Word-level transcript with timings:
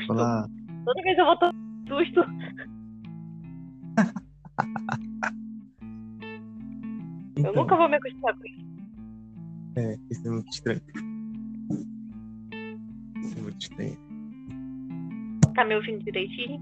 susto. 0.00 0.12
Olá. 0.12 0.48
Toda 0.84 1.02
vez 1.02 1.18
eu 1.18 1.24
vou 1.24 1.36
tomar 1.38 1.54
susto. 1.88 2.20
Eu 7.36 7.50
Então, 7.50 7.52
nunca 7.54 7.76
vou 7.76 7.88
me 7.88 7.96
acostumar 7.96 8.34
com 8.36 8.46
isso. 8.46 8.66
É, 9.76 9.98
isso 10.10 10.26
é 10.26 10.30
muito 10.30 10.50
estranho. 10.50 10.80
Isso 13.22 13.38
é 13.38 13.42
muito 13.42 13.60
estranho. 13.60 13.98
Tá 15.54 15.64
me 15.64 15.76
ouvindo 15.76 16.04
direitinho? 16.04 16.60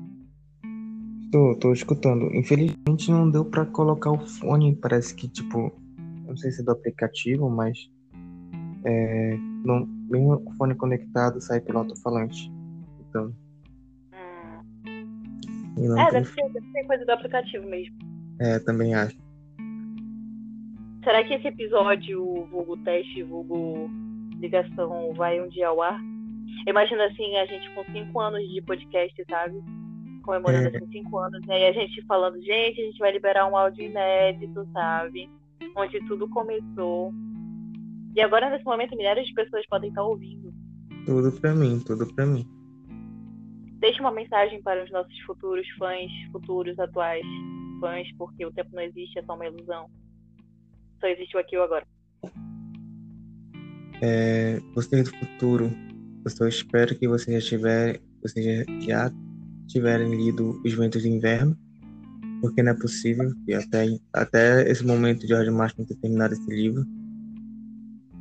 Tô, 1.30 1.56
tô 1.56 1.72
escutando. 1.72 2.24
Infelizmente 2.34 3.10
não 3.10 3.30
deu 3.30 3.44
pra 3.44 3.66
colocar 3.66 4.10
o 4.10 4.18
fone. 4.26 4.76
Parece 4.76 5.14
que, 5.14 5.28
tipo, 5.28 5.72
não 6.26 6.36
sei 6.36 6.50
se 6.50 6.60
é 6.62 6.64
do 6.64 6.72
aplicativo, 6.72 7.48
mas 7.48 7.90
é, 8.84 9.36
não, 9.64 9.86
mesmo 10.10 10.42
o 10.44 10.52
fone 10.56 10.74
conectado 10.74 11.40
sai 11.40 11.60
pelo 11.60 11.78
alto-falante. 11.78 12.52
Então, 13.14 13.32
Hum. 14.12 15.76
e 15.78 15.86
É, 16.00 16.04
tem- 16.10 16.12
deve 16.12 16.26
ser, 16.26 16.52
deve 16.52 16.70
ser 16.72 16.84
coisa 16.84 17.04
do 17.04 17.12
aplicativo 17.12 17.66
mesmo. 17.68 17.94
é, 18.40 18.58
também 18.58 18.92
acho. 18.94 19.16
Será 21.04 21.22
que 21.22 21.34
esse 21.34 21.46
episódio, 21.46 22.46
vulgo 22.50 22.76
teste, 22.78 23.22
vulgo 23.22 23.88
ligação, 24.40 25.12
vai 25.14 25.40
um 25.40 25.48
dia 25.48 25.68
ao 25.68 25.80
ar? 25.80 26.00
Imagina 26.66 27.04
assim, 27.06 27.36
a 27.36 27.46
gente 27.46 27.70
com 27.74 27.84
cinco 27.92 28.20
anos 28.20 28.40
de 28.48 28.60
podcast, 28.62 29.22
sabe? 29.30 29.62
Comemorando 30.22 30.68
É. 30.68 30.76
esses 30.76 30.88
cinco 30.90 31.18
anos. 31.18 31.40
E 31.46 31.52
aí 31.52 31.66
a 31.66 31.72
gente 31.72 32.02
falando, 32.06 32.40
gente, 32.42 32.80
a 32.80 32.84
gente 32.86 32.98
vai 32.98 33.12
liberar 33.12 33.46
um 33.46 33.56
áudio 33.56 33.84
inédito, 33.84 34.66
sabe? 34.72 35.28
Onde 35.76 36.00
tudo 36.06 36.26
começou. 36.30 37.12
E 38.16 38.20
agora, 38.22 38.48
nesse 38.50 38.64
momento, 38.64 38.96
milhares 38.96 39.26
de 39.26 39.34
pessoas 39.34 39.66
podem 39.66 39.90
estar 39.90 40.02
ouvindo. 40.02 40.52
Tudo 41.04 41.30
pra 41.32 41.54
mim, 41.54 41.80
tudo 41.84 42.06
pra 42.14 42.24
mim. 42.24 42.46
Deixe 43.84 44.00
uma 44.00 44.10
mensagem 44.10 44.62
para 44.62 44.82
os 44.82 44.90
nossos 44.90 45.12
futuros 45.26 45.68
fãs, 45.78 46.10
futuros, 46.32 46.78
atuais 46.78 47.22
fãs, 47.78 48.10
porque 48.16 48.46
o 48.46 48.50
tempo 48.50 48.70
não 48.72 48.82
existe, 48.82 49.18
é 49.18 49.22
só 49.22 49.34
uma 49.34 49.46
ilusão. 49.46 49.90
Só 50.98 51.06
existe 51.06 51.36
o 51.36 51.40
aqui 51.40 51.54
e 51.54 51.58
o 51.58 51.62
agora. 51.64 51.86
É, 54.00 54.58
do 54.58 55.18
futuro, 55.18 55.70
eu 56.24 56.30
só 56.30 56.48
espero 56.48 56.98
que 56.98 57.06
vocês 57.06 57.44
já 57.44 57.50
tiverem, 57.50 58.00
vocês 58.22 58.64
já, 58.86 59.12
tiverem 59.68 60.16
lido 60.16 60.62
Os 60.64 60.72
Ventos 60.72 61.02
de 61.02 61.10
Inverno, 61.10 61.54
porque 62.40 62.62
não 62.62 62.72
é 62.72 62.74
possível 62.74 63.30
que 63.44 63.52
até, 63.52 63.84
até 64.14 64.62
esse 64.66 64.82
momento 64.86 65.26
George 65.26 65.50
Martin 65.50 65.84
ter 65.84 65.96
terminado 65.96 66.32
esse 66.32 66.50
livro. 66.50 66.86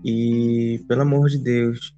E, 0.03 0.83
pelo 0.89 1.03
amor 1.03 1.29
de 1.29 1.37
Deus, 1.37 1.95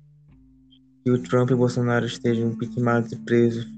que 1.06 1.11
o 1.11 1.22
Trump 1.22 1.52
e 1.52 1.53
o 1.53 1.58
Bolsonaro 1.58 2.08
estejam 2.08 2.56
pitmados 2.56 3.11
e 3.11 3.16
presos 3.17 3.72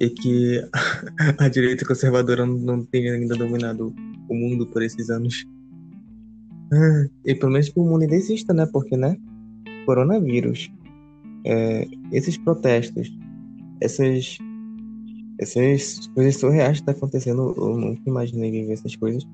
e 0.00 0.10
que 0.10 0.60
a 1.38 1.48
direita 1.48 1.86
conservadora 1.86 2.44
não, 2.44 2.84
tenha 2.84 3.14
ainda 3.14 3.36
dominado 3.36 3.94
o 4.28 4.34
mundo 4.34 4.66
por 4.66 4.82
esses 4.82 5.08
anos. 5.08 5.46
Ah, 6.72 7.06
E 7.24 7.34
pelo 7.36 7.52
menos 7.52 7.68
que 7.68 7.78
o 7.78 7.84
mundo 7.84 8.02
ainda 8.02 8.16
exista, 8.16 8.52
né? 8.52 8.66
Porque, 8.66 8.96
né? 8.96 9.16
Coronavírus, 9.86 10.68
é, 11.44 11.86
esses 12.10 12.36
protestos, 12.36 13.08
essas, 13.80 14.36
essas 15.38 16.08
coisas 16.08 16.36
surreais 16.36 16.78
que 16.78 16.82
estão 16.82 16.94
acontecendo, 16.94 17.54
eu 17.56 17.76
nunca 17.76 18.02
imaginei 18.04 18.50
viver 18.50 18.72
essas 18.72 18.96
coisas. 18.96 19.24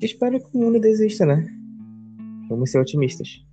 Espero 0.00 0.40
que 0.40 0.56
o 0.56 0.58
mundo 0.58 0.76
ainda 0.76 0.88
exista, 0.88 1.26
né? 1.26 1.46
Vamos 2.48 2.70
ser 2.70 2.78
otimistas. 2.78 3.47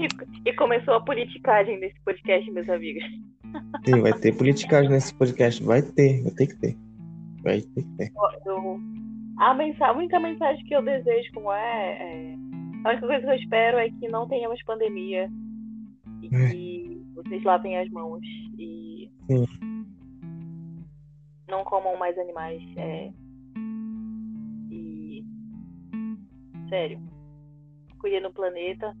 E, 0.00 0.48
e 0.48 0.52
começou 0.54 0.94
a 0.94 1.00
politicagem 1.04 1.78
desse 1.80 2.00
podcast, 2.04 2.50
meus 2.50 2.68
amigos. 2.68 3.04
Sim, 3.84 4.00
vai 4.00 4.12
ter 4.14 4.34
politicagem 4.36 4.90
nesse 4.90 5.14
podcast. 5.14 5.62
Vai 5.62 5.82
ter, 5.82 6.22
vai 6.22 6.32
ter 6.32 6.46
que 6.46 6.56
ter. 6.56 6.76
Vai 7.42 7.60
ter 7.60 7.82
que 7.82 7.96
ter. 7.96 8.12
Eu- 8.46 8.80
a, 9.38 9.54
mensa- 9.54 9.86
a 9.86 9.92
única 9.92 10.18
mensagem 10.20 10.64
que 10.64 10.74
eu 10.74 10.82
desejo, 10.82 11.30
como 11.34 11.52
é, 11.52 11.92
é- 11.98 12.34
A 12.84 12.90
única 12.90 13.06
coisa 13.06 13.20
que 13.26 13.30
eu 13.30 13.34
espero 13.36 13.78
é 13.78 13.90
que 13.90 14.08
não 14.08 14.26
tenhamos 14.28 14.62
pandemia 14.64 15.28
e 16.22 16.28
que 16.28 17.02
vocês 17.14 17.42
lavem 17.44 17.76
as 17.78 17.88
mãos 17.90 18.20
e 18.58 19.10
Sim. 19.26 19.46
não 21.48 21.62
comam 21.64 21.96
mais 21.98 22.16
animais. 22.18 22.62
é. 22.76 23.10
E. 24.70 25.24
Sério. 26.68 27.00
Cuidem 27.98 28.22
do 28.22 28.32
planeta. 28.32 28.94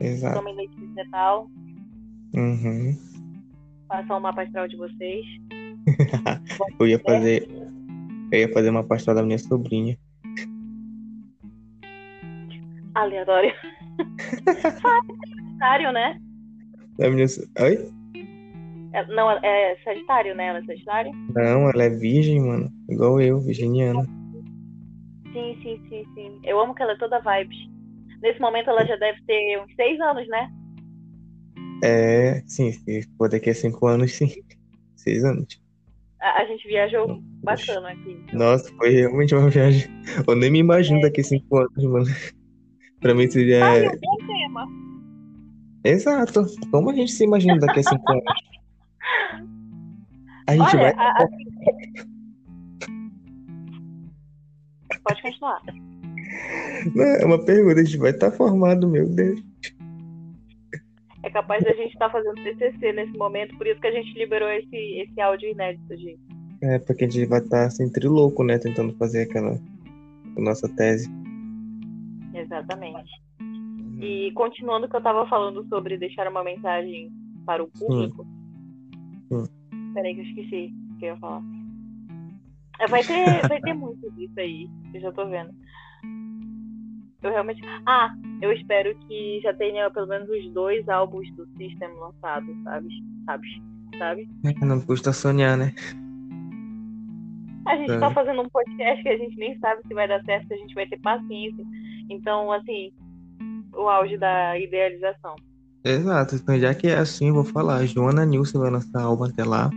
Exato. 0.00 0.38
Tomem 0.38 0.56
leite 0.56 0.74
vegetal. 0.80 1.48
Uhum. 2.34 2.96
Façam 3.88 4.18
o 4.18 4.20
mapa 4.20 4.42
astral 4.42 4.68
de 4.68 4.76
vocês. 4.76 5.26
Eu 6.78 6.86
ia 6.86 6.98
fazer. 6.98 7.48
Eu 8.32 8.38
ia 8.38 8.52
fazer 8.52 8.70
uma 8.70 8.84
pastoral 8.84 9.16
da 9.16 9.26
minha 9.26 9.38
sobrinha. 9.38 9.98
Aleatório. 12.94 13.52
Sagitário, 14.80 15.92
né? 15.92 16.20
Da 16.98 17.10
minha... 17.10 17.26
Oi? 17.60 17.90
É- 18.92 19.06
não, 19.06 19.30
é 19.30 19.76
Sagitário, 19.84 20.34
né? 20.34 20.46
Ela 20.48 20.58
é 20.58 20.64
Sagitário? 20.64 21.12
Não, 21.34 21.68
ela 21.70 21.84
é 21.84 21.90
virgem, 21.90 22.40
mano. 22.40 22.72
Igual 22.88 23.20
eu, 23.20 23.40
virginiana. 23.40 24.02
Sim, 25.32 25.56
sim, 25.62 25.80
sim, 25.88 26.04
sim. 26.14 26.40
Eu 26.44 26.60
amo 26.60 26.74
que 26.74 26.82
ela 26.82 26.92
é 26.92 26.98
toda 26.98 27.20
vibes. 27.20 27.56
Nesse 28.22 28.40
momento 28.40 28.70
ela 28.70 28.84
já 28.86 28.96
deve 28.96 29.20
ter 29.26 29.60
uns 29.62 29.74
seis 29.74 29.98
anos, 30.00 30.26
né? 30.28 30.50
É, 31.82 32.42
sim, 32.46 32.72
se 32.72 33.02
for 33.16 33.28
daqui 33.28 33.50
a 33.50 33.54
cinco 33.54 33.86
anos, 33.86 34.12
sim. 34.12 34.28
Seis 34.96 35.24
anos. 35.24 35.60
A, 36.20 36.42
a 36.42 36.44
gente 36.44 36.66
viajou 36.68 37.18
bacana 37.42 37.90
aqui. 37.90 38.22
Nossa, 38.34 38.70
foi 38.76 38.90
realmente 38.90 39.34
uma 39.34 39.48
viagem. 39.48 39.88
Eu 40.28 40.36
nem 40.36 40.50
me 40.50 40.58
imagino 40.58 41.00
daqui 41.00 41.22
a 41.22 41.24
cinco 41.24 41.56
anos, 41.56 41.84
mano. 41.84 42.06
Pra 43.00 43.14
mim 43.14 43.30
seria. 43.30 43.90
Um 43.94 43.98
bom 43.98 44.16
tema. 44.26 44.66
Exato. 45.82 46.44
Como 46.70 46.90
a 46.90 46.94
gente 46.94 47.12
se 47.12 47.24
imagina 47.24 47.58
daqui 47.58 47.80
a 47.80 47.82
cinco 47.82 48.12
anos? 48.12 48.24
A 50.46 50.52
gente 50.56 50.76
Olha, 50.76 50.78
vai. 50.78 50.92
a- 50.92 51.22
a- 51.22 51.28
pode 55.02 55.22
continuar. 55.22 55.62
Não, 56.94 57.04
é 57.04 57.24
uma 57.24 57.44
pergunta, 57.44 57.80
a 57.80 57.84
gente 57.84 57.98
vai 57.98 58.10
estar 58.10 58.30
formado, 58.30 58.88
meu 58.88 59.08
Deus. 59.08 59.42
É 61.22 61.30
capaz 61.30 61.62
da 61.62 61.72
gente 61.72 61.92
estar 61.92 62.10
fazendo 62.10 62.42
TCC 62.42 62.92
nesse 62.92 63.16
momento, 63.16 63.56
por 63.56 63.66
isso 63.66 63.80
que 63.80 63.86
a 63.86 63.92
gente 63.92 64.18
liberou 64.18 64.48
esse, 64.50 64.76
esse 64.76 65.20
áudio 65.20 65.50
inédito, 65.50 65.96
gente. 65.96 66.20
É, 66.62 66.78
porque 66.78 67.04
a 67.04 67.08
gente 67.08 67.26
vai 67.26 67.40
estar 67.40 67.66
assim, 67.66 67.90
trilouco, 67.90 68.44
né? 68.44 68.58
Tentando 68.58 68.94
fazer 68.96 69.22
aquela. 69.22 69.58
A 70.36 70.40
nossa 70.40 70.68
tese. 70.76 71.10
Exatamente. 72.34 73.10
E 74.00 74.30
continuando 74.32 74.86
o 74.86 74.88
que 74.88 74.96
eu 74.96 75.02
tava 75.02 75.26
falando 75.26 75.66
sobre 75.68 75.98
deixar 75.98 76.28
uma 76.28 76.44
mensagem 76.44 77.10
para 77.44 77.62
o 77.62 77.68
público. 77.68 78.26
Hum. 79.30 79.44
Peraí 79.92 80.14
que 80.14 80.20
eu 80.20 80.24
esqueci 80.24 80.72
o 80.94 80.98
que 80.98 81.04
eu 81.06 81.14
ia 81.14 81.16
falar. 81.16 81.42
É, 82.80 82.86
vai, 82.86 83.02
ter, 83.02 83.46
vai 83.46 83.60
ter 83.60 83.74
muito 83.74 84.10
disso 84.12 84.38
aí, 84.38 84.68
eu 84.94 85.00
já 85.00 85.12
tô 85.12 85.28
vendo. 85.28 85.50
Eu 87.22 87.30
realmente. 87.30 87.60
Ah, 87.86 88.10
eu 88.40 88.52
espero 88.52 88.94
que 89.06 89.40
já 89.42 89.52
tenha 89.54 89.90
pelo 89.90 90.06
menos 90.06 90.28
os 90.28 90.50
dois 90.52 90.88
álbuns 90.88 91.30
do 91.36 91.46
System 91.56 91.88
lançados, 92.00 92.54
sabe? 92.64 92.88
Sabe? 93.26 93.46
Sabe? 93.98 94.28
Não 94.62 94.80
custa 94.80 95.12
sonhar, 95.12 95.56
né? 95.58 95.74
A 97.66 97.76
gente 97.76 97.92
É. 97.92 97.98
tá 97.98 98.10
fazendo 98.12 98.40
um 98.42 98.48
podcast 98.48 99.02
que 99.02 99.08
a 99.08 99.18
gente 99.18 99.36
nem 99.36 99.58
sabe 99.58 99.82
se 99.86 99.92
vai 99.94 100.08
dar 100.08 100.22
certo, 100.24 100.48
se 100.48 100.54
a 100.54 100.56
gente 100.56 100.74
vai 100.74 100.86
ter 100.86 100.98
paciência. 101.00 101.64
Então, 102.08 102.50
assim, 102.50 102.90
o 103.74 103.88
auge 103.88 104.16
da 104.16 104.58
idealização. 104.58 105.36
Exato. 105.84 106.34
Então, 106.36 106.58
já 106.58 106.74
que 106.74 106.88
é 106.88 106.96
assim, 106.98 107.28
eu 107.28 107.34
vou 107.34 107.44
falar. 107.44 107.84
Joana 107.86 108.24
Nilson 108.24 108.60
vai 108.60 108.70
lançar 108.70 109.02
álbum 109.02 109.24
até 109.24 109.44
lá. 109.44 109.70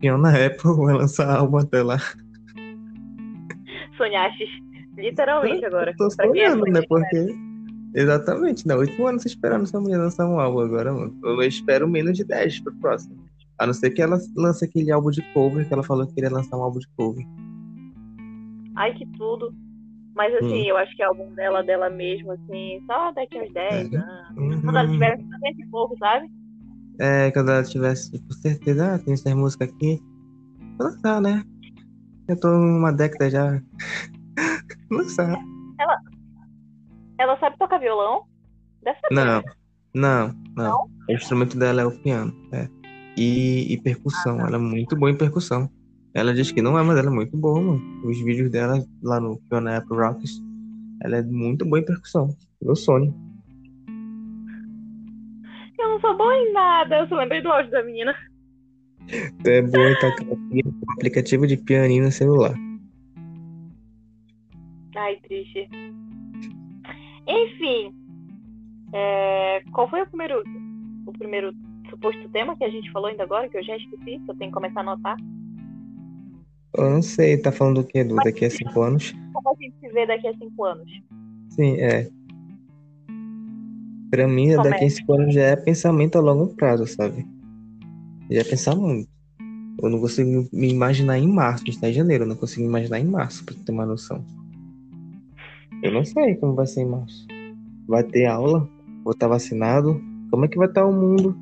Fiona 0.00 0.30
Apple 0.46 0.72
vai 0.84 0.94
lançar 0.94 1.36
álbum 1.38 1.58
até 1.58 1.82
lá. 1.82 1.98
Sonhastes, 3.96 4.48
literalmente 4.98 5.64
agora. 5.64 5.94
Tô 5.96 6.06
é 6.06 6.10
sonhando, 6.10 6.64
né? 6.66 6.80
Porque. 6.88 7.34
Exatamente, 7.94 8.66
né? 8.68 8.74
Oito 8.76 9.06
anos 9.06 9.24
esperando 9.24 9.62
essa 9.62 9.80
mulher 9.80 9.96
lançar 9.96 10.28
um 10.28 10.38
álbum 10.38 10.60
agora, 10.60 10.92
mano. 10.92 11.18
Eu 11.24 11.40
espero 11.42 11.88
menos 11.88 12.16
de 12.16 12.24
10 12.24 12.60
pro 12.60 12.74
próximo. 12.76 13.16
A 13.58 13.66
não 13.66 13.72
ser 13.74 13.90
que 13.90 14.02
ela 14.02 14.18
lance 14.36 14.64
aquele 14.64 14.92
álbum 14.92 15.10
de 15.10 15.22
cover, 15.32 15.66
que 15.66 15.72
ela 15.72 15.82
falou 15.82 16.06
que 16.06 16.14
queria 16.14 16.30
lançar 16.30 16.56
um 16.56 16.62
álbum 16.62 16.78
de 16.78 16.88
cover. 16.96 17.24
Ai, 18.76 18.92
que 18.94 19.06
tudo. 19.16 19.52
Mas 20.14 20.34
assim, 20.34 20.62
Hum. 20.62 20.68
eu 20.68 20.76
acho 20.76 20.94
que 20.96 21.02
o 21.02 21.06
álbum 21.08 21.32
dela, 21.34 21.62
dela 21.62 21.88
mesmo, 21.90 22.32
assim, 22.32 22.80
só 22.86 23.10
daqui 23.12 23.40
uns 23.40 23.52
10 23.52 23.90
Uhum. 23.90 23.98
anos. 23.98 24.60
Quando 24.64 24.76
ela 24.78 24.88
tiver 24.88 25.16
50 25.16 25.62
e 25.62 25.66
pouco, 25.66 25.96
sabe? 25.98 26.26
É, 27.00 27.30
quando 27.30 27.50
ela 27.50 27.62
tivesse, 27.62 28.10
tipo, 28.12 28.32
certeza, 28.34 28.94
ah, 28.94 28.98
tem 28.98 29.14
essas 29.14 29.32
músicas 29.34 29.68
aqui. 29.68 30.00
Vou 30.76 30.88
Lançar, 30.88 31.20
né? 31.20 31.42
Eu 32.28 32.38
tô 32.38 32.48
uma 32.48 32.92
década 32.92 33.30
já. 33.30 33.62
Lançar. 34.90 35.38
Ela 37.18 37.38
sabe 37.38 37.56
tocar 37.58 37.78
violão? 37.78 38.24
Não, 39.10 39.24
né? 39.24 39.42
não, 39.94 40.34
não. 40.56 40.88
O 41.08 41.12
instrumento 41.12 41.58
dela 41.58 41.82
é 41.82 41.86
o 41.86 41.90
piano. 41.90 42.32
É. 42.52 42.68
e, 43.16 43.72
e 43.72 43.80
percussão. 43.80 44.40
Ela 44.40 44.56
é 44.56 44.60
muito 44.60 44.96
boa 44.96 45.10
em 45.10 45.16
percussão. 45.16 45.68
Ela 46.14 46.32
diz 46.32 46.50
que 46.50 46.62
não 46.62 46.78
é, 46.78 46.82
mas 46.82 46.96
ela 46.96 47.08
é 47.08 47.12
muito 47.12 47.36
boa, 47.36 47.60
mano. 47.60 47.82
Os 48.04 48.18
vídeos 48.20 48.50
dela 48.50 48.82
lá 49.02 49.20
no 49.20 49.40
Fiona 49.48 49.78
Apple 49.78 49.96
Rocks, 49.96 50.40
ela 51.02 51.16
é 51.16 51.22
muito 51.22 51.64
boa 51.64 51.80
em 51.80 51.84
percussão. 51.84 52.34
Meu 52.62 52.76
sonho. 52.76 53.14
Eu 55.78 55.88
não 55.88 56.00
sou 56.00 56.16
boa 56.16 56.34
em 56.34 56.52
nada, 56.52 56.98
eu 56.98 57.08
só 57.08 57.16
lembrei 57.16 57.40
do 57.40 57.48
áudio 57.48 57.70
da 57.70 57.82
menina. 57.82 58.14
Tu 59.42 59.48
é 59.48 59.62
boa 59.62 59.90
em 59.90 59.94
tocar 59.94 60.24
um 60.24 60.92
aplicativo 60.92 61.46
de 61.46 61.56
pianinho 61.56 62.04
no 62.04 62.12
celular. 62.12 62.54
Ai, 64.98 65.16
triste. 65.22 65.68
Enfim, 67.28 67.94
é, 68.92 69.62
qual 69.72 69.88
foi 69.88 70.02
o 70.02 70.06
primeiro, 70.06 70.42
o 71.06 71.12
primeiro 71.12 71.54
suposto 71.88 72.28
tema 72.30 72.56
que 72.56 72.64
a 72.64 72.70
gente 72.70 72.90
falou 72.90 73.08
ainda 73.08 73.22
agora, 73.22 73.48
que 73.48 73.56
eu 73.56 73.62
já 73.62 73.76
esqueci, 73.76 74.18
que 74.18 74.30
eu 74.30 74.36
tenho 74.36 74.50
que 74.50 74.54
começar 74.54 74.80
a 74.80 74.82
anotar? 74.82 75.16
Eu 76.76 76.90
não 76.90 77.02
sei, 77.02 77.38
tá 77.38 77.52
falando 77.52 77.82
do 77.82 77.86
quê, 77.86 78.02
Du? 78.02 78.16
Daqui 78.16 78.44
a 78.44 78.50
cinco 78.50 78.82
anos? 78.82 79.14
Como 79.32 79.48
a 79.48 79.62
gente 79.62 79.78
se 79.78 79.88
vê 79.90 80.04
daqui 80.04 80.26
a 80.26 80.34
cinco 80.36 80.64
anos? 80.64 80.90
Sim, 81.50 81.76
é. 81.80 82.08
Pra 84.10 84.26
mim, 84.26 84.50
Começa. 84.50 84.70
daqui 84.70 84.84
a 84.84 84.90
cinco 84.90 85.12
anos 85.12 85.34
já 85.34 85.42
é 85.42 85.56
pensamento 85.56 86.16
a 86.18 86.20
longo 86.20 86.54
prazo, 86.56 86.86
sabe? 86.86 87.24
Já 88.30 88.40
é 88.40 88.44
pensar 88.44 88.74
muito. 88.74 89.08
Eu 89.80 89.90
não 89.90 90.00
consigo 90.00 90.48
me 90.52 90.68
imaginar 90.68 91.18
em 91.18 91.28
março, 91.28 91.62
a 91.62 91.66
gente 91.66 91.80
tá 91.80 91.88
em 91.88 91.92
janeiro, 91.92 92.24
eu 92.24 92.28
não 92.28 92.36
consigo 92.36 92.62
me 92.62 92.68
imaginar 92.68 92.98
em 92.98 93.06
março, 93.06 93.44
pra 93.44 93.54
ter 93.54 93.70
uma 93.70 93.86
noção. 93.86 94.24
Eu 95.82 95.92
não 95.92 96.04
sei 96.04 96.34
como 96.34 96.54
vai 96.54 96.66
ser 96.66 96.82
em 96.82 96.86
março. 96.86 97.26
Vai 97.86 98.02
ter 98.02 98.26
aula? 98.26 98.68
Vou 99.04 99.12
estar 99.12 99.28
vacinado? 99.28 100.00
Como 100.30 100.44
é 100.44 100.48
que 100.48 100.58
vai 100.58 100.66
estar 100.66 100.84
o 100.84 100.92
mundo? 100.92 101.38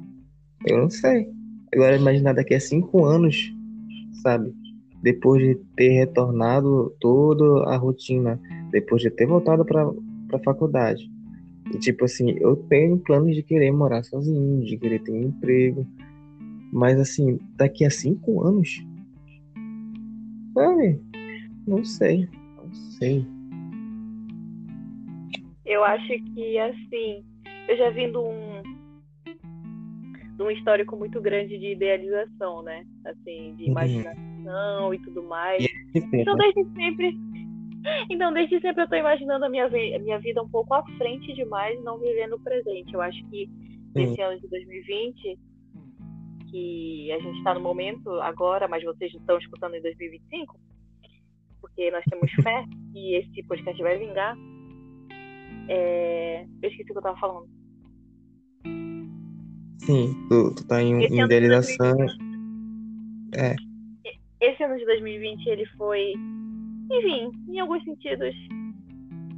Eu 0.66 0.78
não 0.78 0.90
sei. 0.90 1.30
Agora, 1.72 1.96
imaginar 1.96 2.34
daqui 2.34 2.54
a 2.54 2.60
cinco 2.60 3.06
anos, 3.06 3.50
sabe? 4.22 4.54
Depois 5.02 5.42
de 5.42 5.54
ter 5.74 5.88
retornado 5.88 6.94
toda 7.00 7.64
a 7.64 7.76
rotina, 7.76 8.38
depois 8.70 9.00
de 9.00 9.10
ter 9.10 9.26
voltado 9.26 9.64
para 9.64 9.90
a 10.32 10.38
faculdade. 10.44 11.10
E, 11.72 11.78
tipo 11.78 12.04
assim, 12.04 12.36
eu 12.38 12.56
tenho 12.56 12.98
planos 12.98 13.34
de 13.34 13.42
querer 13.42 13.72
morar 13.72 14.04
sozinho, 14.04 14.64
de 14.64 14.76
querer 14.76 15.02
ter 15.02 15.12
um 15.12 15.28
emprego. 15.28 15.86
Mas, 16.72 17.00
assim, 17.00 17.38
daqui 17.56 17.84
a 17.84 17.90
cinco 17.90 18.42
anos, 18.42 18.84
sabe? 20.52 21.00
Não 21.66 21.84
sei. 21.84 22.28
Não 22.56 22.74
sei. 22.98 23.35
Eu 25.66 25.84
acho 25.84 26.06
que, 26.34 26.58
assim, 26.58 27.24
eu 27.68 27.76
já 27.76 27.90
vim 27.90 28.10
de 28.12 28.18
um, 28.18 28.62
de 30.36 30.42
um 30.42 30.50
histórico 30.50 30.96
muito 30.96 31.20
grande 31.20 31.58
de 31.58 31.72
idealização, 31.72 32.62
né? 32.62 32.84
Assim, 33.04 33.54
de 33.56 33.64
Uhum. 33.64 33.70
imaginação 33.70 34.94
e 34.94 34.98
tudo 35.00 35.22
mais. 35.24 35.66
Que 35.92 36.00
pena. 36.02 36.22
Então, 36.22 36.36
desde 36.36 36.64
sempre. 36.74 37.16
Então, 38.10 38.32
desde 38.32 38.60
sempre 38.60 38.82
eu 38.82 38.88
tô 38.88 38.96
imaginando 38.96 39.44
a 39.44 39.48
minha, 39.48 39.66
a 39.66 39.98
minha 39.98 40.18
vida 40.18 40.42
um 40.42 40.48
pouco 40.48 40.74
à 40.74 40.82
frente 40.98 41.32
demais, 41.34 41.82
não 41.84 41.98
vivendo 41.98 42.34
o 42.34 42.40
presente. 42.40 42.92
Eu 42.94 43.00
acho 43.00 43.24
que 43.28 43.48
nesse 43.94 44.20
ano 44.20 44.40
de 44.40 44.48
2020, 44.48 45.38
que 46.50 47.12
a 47.12 47.18
gente 47.20 47.38
está 47.38 47.54
no 47.54 47.60
momento 47.60 48.10
agora, 48.20 48.66
mas 48.68 48.82
vocês 48.84 49.12
estão 49.14 49.38
escutando 49.38 49.74
em 49.74 49.82
2025, 49.82 50.58
porque 51.60 51.90
nós 51.90 52.04
temos 52.10 52.30
fé 52.42 52.64
que 52.92 53.14
esse 53.14 53.42
podcast 53.44 53.80
vai 53.82 53.98
vingar. 53.98 54.36
É... 55.68 56.44
Eu 56.62 56.68
esqueci 56.70 56.90
o 56.90 56.92
que 56.94 56.98
eu 56.98 57.02
tava 57.02 57.18
falando. 57.18 57.48
Sim, 59.78 60.14
tu, 60.28 60.54
tu 60.54 60.66
tá 60.66 60.82
em, 60.82 61.04
em 61.04 61.22
idealização. 61.24 61.96
2020, 61.96 63.36
É. 63.36 63.54
Esse 64.40 64.62
ano 64.64 64.76
de 64.76 64.84
2020 64.84 65.46
ele 65.46 65.66
foi, 65.78 66.12
enfim, 66.92 67.30
em 67.48 67.58
alguns 67.60 67.82
sentidos, 67.84 68.34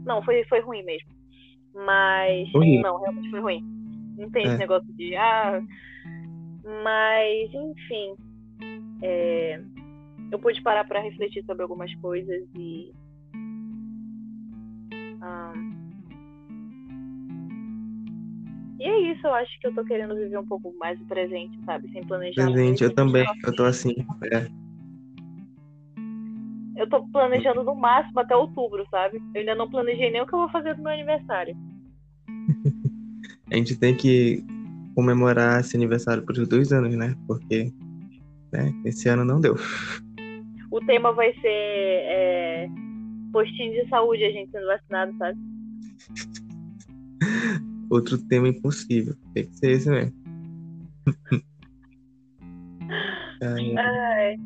não, 0.04 0.22
foi, 0.22 0.44
foi 0.44 0.60
ruim 0.60 0.82
mesmo. 0.84 1.08
Mas 1.74 2.52
Horrível. 2.54 2.82
não, 2.82 3.00
realmente 3.00 3.30
foi 3.30 3.40
ruim. 3.40 3.62
Não 4.16 4.30
tem 4.30 4.44
É. 4.44 4.48
esse 4.48 4.58
negócio 4.58 4.92
de 4.94 5.14
ah, 5.14 5.60
mas 6.82 7.54
enfim, 7.54 8.14
é, 9.02 9.60
eu 10.32 10.38
pude 10.38 10.60
parar 10.62 10.84
para 10.84 11.00
refletir 11.00 11.44
sobre 11.44 11.62
algumas 11.62 11.94
coisas 11.96 12.42
e 12.56 12.90
ah, 15.20 15.52
e 18.78 18.84
é 18.84 19.12
isso, 19.12 19.26
eu 19.26 19.34
acho 19.34 19.60
que 19.60 19.66
eu 19.66 19.74
tô 19.74 19.84
querendo 19.84 20.14
viver 20.14 20.38
um 20.38 20.46
pouco 20.46 20.72
mais 20.78 21.00
o 21.00 21.04
presente, 21.06 21.58
sabe? 21.64 21.90
Sem 21.90 22.06
planejar 22.06 22.44
Presente, 22.44 22.84
eu 22.84 22.94
também. 22.94 23.26
Eu 23.44 23.54
tô 23.56 23.64
assim. 23.64 23.94
É. 24.32 24.46
Eu 26.80 26.88
tô 26.88 27.04
planejando 27.08 27.64
no 27.64 27.74
máximo 27.74 28.20
até 28.20 28.36
outubro, 28.36 28.86
sabe? 28.88 29.20
Eu 29.34 29.40
ainda 29.40 29.56
não 29.56 29.68
planejei 29.68 30.12
nem 30.12 30.22
o 30.22 30.26
que 30.26 30.32
eu 30.32 30.38
vou 30.38 30.48
fazer 30.50 30.76
no 30.76 30.84
meu 30.84 30.92
aniversário. 30.92 31.56
A 33.50 33.56
gente 33.56 33.76
tem 33.76 33.96
que 33.96 34.44
comemorar 34.94 35.60
esse 35.60 35.76
aniversário 35.76 36.22
por 36.24 36.34
dois 36.46 36.72
anos, 36.72 36.94
né? 36.94 37.16
Porque 37.26 37.72
né, 38.52 38.72
esse 38.84 39.08
ano 39.08 39.24
não 39.24 39.40
deu. 39.40 39.56
O 40.70 40.80
tema 40.80 41.12
vai 41.12 41.32
ser 41.32 41.48
é, 41.48 42.68
postinho 43.32 43.72
de 43.72 43.88
saúde, 43.88 44.22
a 44.22 44.30
gente 44.30 44.52
sendo 44.52 44.66
vacinado, 44.66 45.16
sabe? 45.18 45.38
Outro 47.90 48.18
tema 48.18 48.48
impossível. 48.48 49.14
Tem 49.34 49.46
que 49.46 49.56
ser 49.56 49.70
esse 49.72 49.88
mesmo. 49.90 50.12
Ai, 53.40 54.38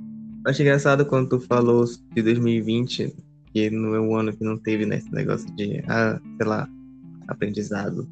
Acho 0.44 0.62
engraçado 0.62 1.06
quando 1.06 1.29
tu 1.29 1.41
falou 1.41 1.85
de 1.85 2.23
2020, 2.23 3.15
que 3.53 3.71
não 3.71 3.94
é 3.94 4.00
um 4.00 4.17
ano 4.17 4.33
que 4.33 4.43
não 4.43 4.59
teve 4.59 4.85
né, 4.85 4.97
esse 4.97 5.12
negócio 5.12 5.49
de, 5.55 5.83
ah, 5.87 6.21
sei 6.37 6.47
lá, 6.47 6.69
aprendizado. 7.29 8.09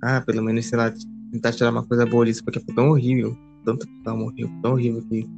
Ah, 0.00 0.20
pelo 0.20 0.42
menos, 0.42 0.66
sei 0.66 0.78
lá, 0.78 0.92
tentar 1.32 1.52
tirar 1.52 1.70
uma 1.70 1.84
coisa 1.84 2.06
boa 2.06 2.24
disso, 2.24 2.44
porque 2.44 2.60
foi 2.60 2.74
tão 2.74 2.90
horrível. 2.90 3.36
Tanto 3.64 3.86
pessoal 3.86 4.16
morreu, 4.16 4.48
tão 4.62 4.72
horrível 4.72 5.02
que 5.08 5.28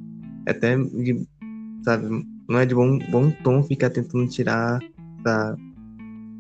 até, 0.47 0.77
de, 0.77 1.27
sabe, 1.83 2.27
não 2.49 2.59
é 2.59 2.67
de 2.67 2.75
bom, 2.75 2.99
bom 3.11 3.31
tom 3.43 3.63
ficar 3.63 3.89
tentando 3.89 4.29
tirar 4.29 4.81
da, 5.25 5.57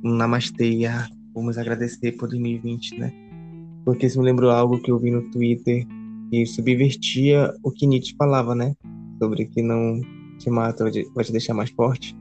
um 0.04 0.14
namastê, 0.14 0.84
ah, 0.84 1.08
vamos 1.34 1.56
agradecer 1.58 2.12
por 2.12 2.28
2020, 2.28 2.98
né? 2.98 3.12
Porque 3.84 4.06
isso 4.06 4.18
me 4.18 4.24
lembrou 4.24 4.50
algo 4.50 4.80
que 4.80 4.90
eu 4.90 4.98
vi 4.98 5.10
no 5.10 5.28
Twitter 5.30 5.86
que 6.30 6.46
subvertia 6.46 7.52
o 7.62 7.70
que 7.70 7.86
Nietzsche 7.86 8.14
falava, 8.16 8.54
né? 8.54 8.74
Sobre 9.20 9.46
que 9.46 9.62
não 9.62 10.00
te 10.38 10.48
mata, 10.50 10.84
vai 10.84 10.92
te- 10.92 11.32
deixar 11.32 11.54
mais 11.54 11.70
forte. 11.70 12.16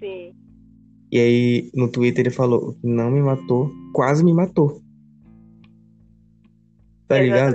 sim. 0.00 0.32
E 1.12 1.18
aí, 1.18 1.70
no 1.74 1.88
Twitter, 1.88 2.26
ele 2.26 2.34
falou: 2.34 2.70
o 2.70 2.74
que 2.74 2.86
não 2.86 3.10
me 3.10 3.20
matou, 3.22 3.70
quase 3.92 4.24
me 4.24 4.34
matou. 4.34 4.82
Tá 7.08 7.18
ligado? 7.20 7.54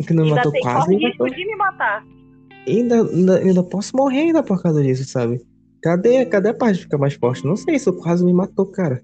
O 0.00 0.04
que 0.04 0.14
não 0.14 0.24
me 0.24 0.30
matou, 0.30 0.52
quase 0.62 0.94
me 0.96 1.02
matou. 1.08 1.28
de 1.28 1.44
me 1.46 1.56
matar. 1.56 2.06
Ainda, 2.66 3.02
ainda, 3.10 3.38
ainda 3.38 3.62
posso 3.64 3.96
morrer 3.96 4.20
ainda 4.20 4.42
por 4.42 4.62
causa 4.62 4.82
disso, 4.82 5.04
sabe? 5.04 5.40
Cadê, 5.82 6.24
cadê 6.26 6.50
a 6.50 6.54
parte 6.54 6.76
de 6.76 6.82
ficar 6.82 6.98
mais 6.98 7.14
forte? 7.14 7.44
Não 7.44 7.56
sei, 7.56 7.74
isso 7.76 7.92
quase 7.94 8.24
me 8.24 8.32
matou, 8.32 8.66
cara. 8.66 9.02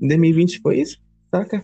Em 0.00 0.08
2020 0.08 0.60
foi 0.60 0.80
isso, 0.80 0.98
saca? 1.30 1.62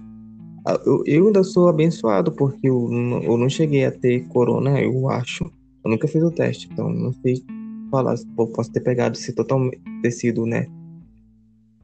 Ah, 0.67 0.79
Eu, 0.87 1.03
eu 1.07 1.27
ainda 1.27 1.43
sou 1.43 1.69
abençoado, 1.69 2.33
porque 2.33 2.69
eu, 2.69 2.89
não- 2.89 3.23
eu 3.23 3.37
não 3.37 3.49
cheguei 3.49 3.85
a 3.85 3.91
ter 3.93 4.27
corona, 4.29 4.81
eu 4.81 5.09
acho. 5.09 5.45
Eu 5.85 5.91
nunca 5.91 6.07
fiz 6.07 6.23
o 6.23 6.31
teste, 6.31 6.69
então 6.73 6.89
não 6.89 7.13
sei 7.13 7.43
falar 7.91 8.17
se 8.17 8.27
posso 8.27 8.71
ter 8.73 8.81
pegado 8.81 9.17
se 9.19 9.33
totalmente 9.33 9.81
ter 10.03 10.11
sido, 10.13 10.47
né? 10.47 10.67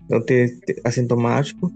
Não 0.08 0.20
ter, 0.20 0.58
ter 0.60 0.80
assintomático. 0.84 1.70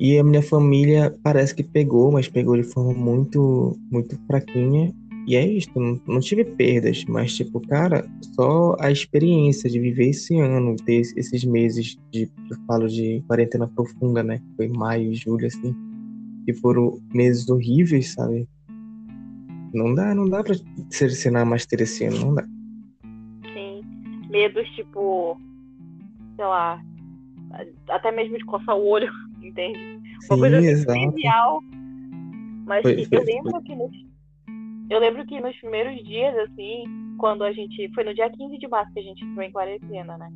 E 0.00 0.18
a 0.18 0.24
minha 0.24 0.42
família 0.42 1.14
parece 1.22 1.54
que 1.54 1.62
pegou, 1.62 2.10
mas 2.12 2.28
pegou 2.28 2.56
de 2.56 2.62
forma 2.64 2.92
muito, 2.92 3.78
muito 3.90 4.18
fraquinha. 4.26 4.92
E 5.26 5.34
é 5.34 5.44
isso, 5.44 5.68
não, 5.74 6.00
não 6.06 6.20
tive 6.20 6.44
perdas, 6.44 7.04
mas, 7.08 7.34
tipo, 7.34 7.60
cara, 7.66 8.08
só 8.36 8.76
a 8.78 8.92
experiência 8.92 9.68
de 9.68 9.80
viver 9.80 10.10
esse 10.10 10.38
ano, 10.38 10.76
ter 10.76 11.00
esses 11.00 11.44
meses 11.44 11.98
de, 12.12 12.30
eu 12.48 12.56
falo 12.66 12.86
de 12.86 13.20
quarentena 13.26 13.66
profunda, 13.66 14.22
né? 14.22 14.40
Foi 14.56 14.68
maio, 14.68 15.12
julho, 15.14 15.46
assim, 15.46 15.74
que 16.44 16.52
foram 16.54 17.00
meses 17.12 17.48
horríveis, 17.48 18.12
sabe? 18.12 18.48
Não 19.74 19.92
dá, 19.94 20.14
não 20.14 20.28
dá 20.28 20.44
pra 20.44 20.54
selecionar 20.90 21.44
mais 21.44 21.66
ter 21.66 21.80
esse 21.80 22.04
ano, 22.04 22.18
não 22.20 22.34
dá. 22.36 22.44
Sim. 23.52 23.82
Medos 24.30 24.68
tipo, 24.76 25.36
sei 26.36 26.44
lá, 26.44 26.80
até 27.88 28.12
mesmo 28.12 28.38
de 28.38 28.44
coçar 28.44 28.76
o 28.76 28.86
olho, 28.86 29.10
entende? 29.42 29.78
Uma 30.30 30.36
Sim, 30.36 30.40
coisa 30.40 30.58
assim, 30.58 30.68
exato. 30.68 31.10
trivial. 31.10 31.60
Mas 32.64 32.82
Foi- 32.82 32.94
que 32.96 33.06
foi- 33.06 33.18
eu 33.18 33.24
lembro 33.24 33.62
que 33.62 33.74
nos, 33.74 33.90
eu 34.90 34.98
lembro 35.00 35.24
que 35.26 35.40
nos 35.40 35.56
primeiros 35.56 36.02
dias, 36.04 36.36
assim, 36.38 36.84
quando 37.18 37.42
a 37.44 37.52
gente. 37.52 37.88
Foi 37.94 38.04
no 38.04 38.14
dia 38.14 38.30
15 38.30 38.58
de 38.58 38.68
março 38.68 38.92
que 38.92 39.00
a 39.00 39.02
gente 39.02 39.24
entrou 39.24 39.42
em 39.44 39.50
quarentena, 39.52 40.16
né? 40.18 40.30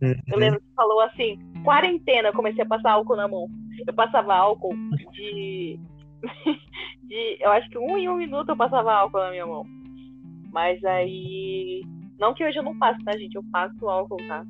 Eu 0.00 0.10
Uhum. 0.34 0.38
lembro 0.38 0.60
que 0.60 0.66
falou 0.76 1.00
assim, 1.00 1.38
quarentena, 1.64 2.28
eu 2.28 2.32
comecei 2.34 2.62
a 2.62 2.66
passar 2.66 2.92
álcool 2.92 3.16
na 3.16 3.26
mão. 3.28 3.48
Eu 3.86 3.94
passava 3.94 4.34
álcool 4.34 4.74
de. 5.12 5.78
de, 7.04 7.36
eu 7.40 7.50
acho 7.52 7.68
que 7.70 7.78
um 7.78 7.96
em 7.96 8.08
um 8.08 8.16
minuto 8.16 8.50
eu 8.50 8.56
passava 8.56 8.92
álcool 8.92 9.18
na 9.20 9.30
minha 9.30 9.46
mão. 9.46 9.64
Mas 10.52 10.82
aí. 10.84 11.82
Não 12.18 12.32
que 12.34 12.44
hoje 12.44 12.58
eu 12.58 12.62
não 12.62 12.76
passo, 12.78 13.02
tá, 13.04 13.16
gente? 13.16 13.34
Eu 13.34 13.44
passo 13.50 13.88
álcool, 13.88 14.16
tá? 14.28 14.44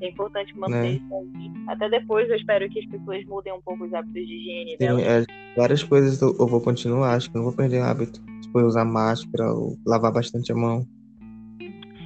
É 0.00 0.08
importante 0.08 0.56
manter 0.58 0.74
Né? 0.74 0.90
isso 0.94 1.14
aí. 1.14 1.52
Até 1.68 1.88
depois 1.88 2.28
eu 2.28 2.36
espero 2.36 2.68
que 2.68 2.80
as 2.80 2.86
pessoas 2.86 3.24
mudem 3.26 3.52
um 3.52 3.62
pouco 3.62 3.84
os 3.84 3.94
hábitos 3.94 4.26
de 4.26 4.34
higiene 4.34 4.70
Sim, 4.72 4.76
delas. 4.78 5.02
é, 5.06 5.24
várias 5.56 5.82
coisas 5.84 6.20
eu, 6.20 6.34
eu 6.38 6.46
vou 6.46 6.60
continuar, 6.60 7.14
acho 7.14 7.30
que 7.30 7.36
não 7.36 7.44
vou 7.44 7.52
perder 7.52 7.80
hábito. 7.82 8.20
Tipo, 8.52 8.66
usar 8.66 8.84
máscara, 8.84 9.50
ou 9.50 9.78
lavar 9.86 10.12
bastante 10.12 10.52
a 10.52 10.54
mão. 10.54 10.86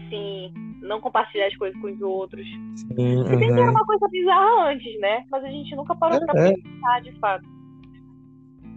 Sim, 0.09 0.53
não 0.81 1.01
compartilhar 1.01 1.49
as 1.49 1.57
coisas 1.57 1.81
com 1.81 1.89
os 1.93 2.01
outros. 2.01 2.47
Sim, 2.47 2.87
Se 3.27 3.37
bem 3.37 3.53
que 3.53 3.61
era 3.61 3.71
uma 3.71 3.85
coisa 3.85 4.07
bizarra 4.09 4.71
antes, 4.71 5.01
né? 5.01 5.25
Mas 5.29 5.43
a 5.43 5.49
gente 5.49 5.75
nunca 5.75 5.97
parou 5.97 6.25
pra 6.25 6.41
É, 6.41 6.51
é. 6.51 6.55
pensar 6.55 7.03
de 7.03 7.19
fato. 7.19 7.45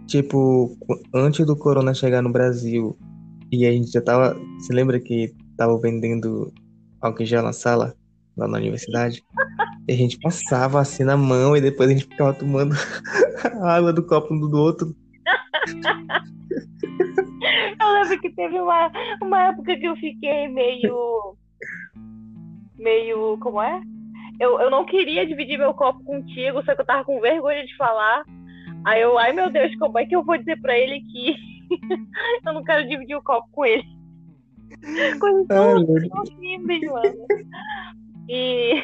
Tipo, 0.08 0.76
antes 1.14 1.46
do 1.46 1.56
corona 1.56 1.94
chegar 1.94 2.20
no 2.20 2.32
Brasil, 2.32 2.98
e 3.52 3.64
a 3.64 3.70
gente 3.70 3.92
já 3.92 4.02
tava. 4.02 4.36
Você 4.58 4.72
lembra 4.72 4.98
que 4.98 5.32
tava 5.56 5.78
vendendo 5.78 6.52
álcool 7.00 7.22
em 7.22 7.26
gel 7.26 7.42
na 7.42 7.52
sala, 7.52 7.94
lá 8.36 8.48
na 8.48 8.58
universidade? 8.58 9.22
E 9.86 9.92
a 9.92 9.96
gente 9.96 10.18
passava 10.18 10.80
assim 10.80 11.04
na 11.04 11.16
mão 11.16 11.56
e 11.56 11.60
depois 11.60 11.88
a 11.88 11.92
gente 11.92 12.04
ficava 12.06 12.34
tomando 12.34 12.74
a 13.62 13.76
água 13.76 13.92
do 13.92 14.04
copo 14.04 14.34
um 14.34 14.40
do 14.40 14.58
outro. 14.58 14.92
Eu 17.80 17.92
lembro 17.92 18.20
que 18.20 18.30
teve 18.30 18.60
uma, 18.60 18.90
uma 19.22 19.42
época 19.48 19.76
que 19.76 19.86
eu 19.86 19.96
fiquei 19.96 20.48
meio. 20.48 21.36
meio. 22.78 23.38
como 23.38 23.62
é? 23.62 23.80
Eu, 24.38 24.60
eu 24.60 24.70
não 24.70 24.84
queria 24.84 25.26
dividir 25.26 25.58
meu 25.58 25.74
copo 25.74 26.02
contigo, 26.04 26.62
só 26.64 26.74
que 26.74 26.80
eu 26.80 26.86
tava 26.86 27.04
com 27.04 27.20
vergonha 27.20 27.64
de 27.64 27.76
falar. 27.76 28.24
Aí 28.84 29.02
eu, 29.02 29.18
ai 29.18 29.32
meu 29.32 29.50
Deus, 29.50 29.74
como 29.76 29.98
é 29.98 30.06
que 30.06 30.16
eu 30.16 30.24
vou 30.24 30.38
dizer 30.38 30.58
pra 30.60 30.78
ele 30.78 31.02
que 31.02 31.36
eu 32.46 32.52
não 32.52 32.64
quero 32.64 32.88
dividir 32.88 33.16
o 33.16 33.22
copo 33.22 33.48
com 33.52 33.64
ele? 33.64 33.84
Coisas 35.18 35.46
Ai, 35.50 36.08
tão 36.08 36.26
simples, 36.26 36.80
mano. 36.90 37.26
E. 38.28 38.82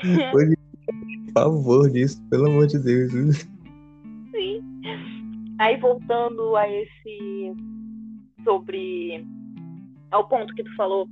de 0.49 1.33
pavor 1.33 1.91
disso, 1.91 2.23
pelo 2.29 2.49
amor 2.49 2.67
de 2.67 2.79
Deus. 2.79 3.49
Sim. 4.33 4.63
Aí 5.59 5.77
voltando 5.79 6.57
a 6.57 6.69
esse 6.69 7.55
sobre 8.47 9.27
ao 10.13 10.29
ponto 10.29 10.55
que 10.55 10.63
tu 10.63 10.77
falou 10.77 11.09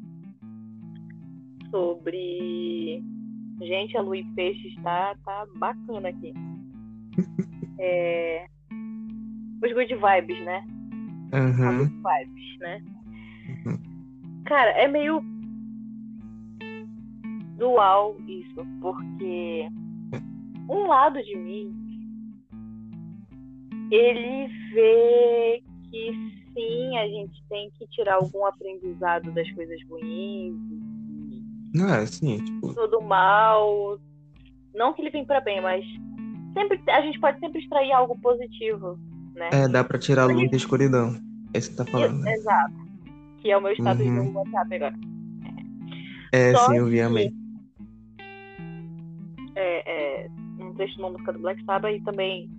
sobre 1.69 3.03
gente, 3.61 3.97
a 3.97 4.00
Luiz 4.00 4.25
Peixes 4.35 4.75
tá 4.83 5.17
tá 5.25 5.47
bacana 5.57 6.09
aqui. 6.09 6.33
É... 7.76 8.47
Os 9.61 9.73
good 9.73 9.93
vibes, 9.97 10.45
né? 10.45 10.64
Uhum. 11.33 11.79
good 11.79 12.03
vibes, 12.03 12.59
né? 12.61 12.83
Uhum. 13.67 14.43
Cara, 14.45 14.71
é 14.71 14.87
meio 14.87 15.21
dual 17.59 18.17
isso, 18.29 18.64
porque 18.81 19.69
um 20.69 20.87
lado 20.87 21.21
de 21.21 21.37
mim 21.37 21.75
ele 23.91 24.47
vê 24.73 25.62
que 25.91 26.43
sim, 26.54 26.96
a 26.99 27.06
gente 27.08 27.42
tem 27.49 27.70
que 27.78 27.87
tirar 27.88 28.14
algum 28.16 28.46
aprendizado 28.46 29.30
das 29.32 29.50
coisas 29.52 29.78
ruins, 29.88 30.54
Não, 31.75 31.88
é 31.92 31.99
assim, 32.02 32.38
tipo, 32.44 32.75
todo 32.75 33.00
mal. 33.02 33.99
Não 34.75 34.92
que 34.92 35.02
ele 35.02 35.11
vem 35.11 35.25
pra 35.25 35.40
bem, 35.40 35.61
mas 35.61 35.84
sempre 36.54 36.80
a 36.90 37.00
gente 37.02 37.18
pode 37.20 37.38
sempre 37.40 37.61
extrair 37.61 37.92
algo 37.92 38.18
positivo, 38.20 38.99
né? 39.34 39.50
é, 39.52 39.68
dá 39.68 39.84
pra 39.84 39.99
tirar 39.99 40.23
a 40.23 40.26
luz 40.26 40.50
da 40.50 40.56
escuridão. 40.56 41.14
É 41.52 41.58
isso 41.58 41.70
que 41.70 41.76
tá 41.76 41.84
falando, 41.87 42.18
né? 42.20 42.32
Exato. 42.34 42.75
Que 43.40 43.50
é 43.50 43.56
o 43.56 43.61
meu 43.61 43.73
status 43.73 44.04
Uhum. 44.06 44.32
no 44.32 44.38
WhatsApp 44.38 44.75
agora. 44.75 44.94
É, 46.32 46.52
Só 46.56 46.66
sim, 46.70 46.76
eu 46.78 46.87
vi, 46.87 47.00
amei. 47.00 47.32
É, 49.56 50.23
é 50.25 50.28
um 50.61 50.75
trecho 50.75 50.94
de 50.94 51.00
uma 51.00 51.11
música 51.11 51.32
do 51.32 51.38
Black 51.38 51.64
Sabbath 51.64 51.94
e 51.94 52.00
também 52.02 52.50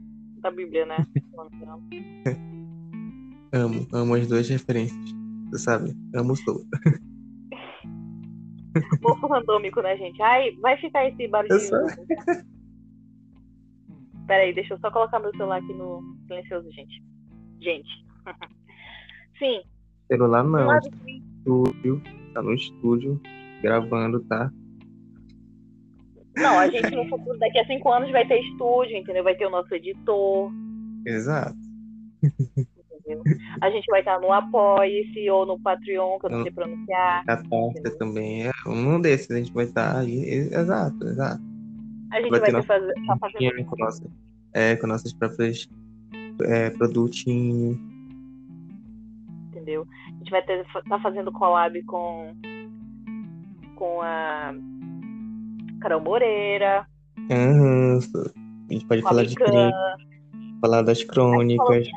da 0.41 0.51
Bíblia, 0.51 0.85
né? 0.85 1.05
Amo, 3.55 3.87
amo 3.93 4.15
as 4.15 4.27
duas 4.27 4.49
referências. 4.49 4.99
Você 5.49 5.63
sabe? 5.63 5.95
Amo 6.13 6.33
o 6.33 6.35
Soul. 6.35 6.65
Mofo 9.01 9.27
randômico, 9.27 9.81
né, 9.81 9.95
gente? 9.97 10.21
Ai, 10.21 10.51
vai 10.61 10.75
ficar 10.77 11.07
esse 11.07 11.27
barulho. 11.27 11.53
Eu 11.53 11.59
sei. 11.59 11.79
Peraí, 14.27 14.53
deixa 14.53 14.73
eu 14.73 14.79
só 14.79 14.91
colocar 14.91 15.19
meu 15.19 15.31
celular 15.31 15.57
aqui 15.57 15.73
no 15.73 16.01
silencioso, 16.27 16.69
gente. 16.71 17.01
Gente. 17.61 18.05
Sim, 19.39 19.61
Celular 20.07 20.43
não, 20.43 20.77
estúdio, 20.77 22.01
tá 22.33 22.41
no 22.41 22.53
estúdio, 22.53 23.19
gravando, 23.61 24.19
tá? 24.25 24.51
Não, 26.37 26.59
a 26.59 26.67
gente 26.67 26.95
no 26.95 27.07
futuro, 27.09 27.39
daqui 27.39 27.59
a 27.59 27.65
cinco 27.65 27.91
anos, 27.91 28.11
vai 28.11 28.27
ter 28.27 28.39
estúdio, 28.39 28.97
entendeu? 28.97 29.23
Vai 29.23 29.35
ter 29.35 29.47
o 29.47 29.49
nosso 29.49 29.73
editor, 29.73 30.51
Exato. 31.05 31.55
entendeu? 33.05 33.23
A 33.61 33.69
gente 33.69 33.85
vai 33.87 33.99
estar 33.99 34.19
no 34.19 34.31
Apoia-se 34.31 35.29
ou 35.29 35.45
no 35.45 35.59
Patreon, 35.59 36.19
que 36.19 36.25
eu 36.25 36.29
não 36.31 36.43
sei 36.43 36.51
pronunciar. 36.51 37.25
Catarse 37.25 37.97
também 37.97 38.47
é 38.47 38.51
um 38.67 38.99
desses, 38.99 39.29
a 39.31 39.37
gente 39.37 39.53
vai 39.53 39.65
estar 39.65 39.97
aí. 39.97 40.49
Exato, 40.51 41.07
exato. 41.07 41.41
A 42.11 42.21
gente 42.21 42.29
Vai 42.29 42.39
vai 42.39 42.51
ter 42.51 42.63
fazer, 42.63 42.93
tá 43.07 43.17
fazendo. 43.17 43.65
com, 43.65 43.75
nossa, 43.77 44.03
é, 44.53 44.75
com 44.75 44.87
nossas 44.87 45.13
próprias 45.13 45.67
é, 46.43 46.69
produtinhos. 46.69 47.77
entendeu? 49.49 49.87
A 50.07 50.17
gente 50.19 50.31
vai 50.31 50.41
ter, 50.43 50.65
tá 50.87 50.99
fazendo 50.99 51.31
collab 51.31 51.81
com 51.83 52.33
com 53.75 54.01
a 54.01 54.53
Carol 55.81 55.99
Moreira, 55.99 56.87
Aham, 57.31 57.99
a 58.69 58.73
gente 58.73 58.85
pode 58.85 59.01
falar 59.01 59.23
de 59.23 59.35
crime, 59.35 59.71
falar 60.61 60.81
das 60.83 61.03
crônicas. 61.03 61.87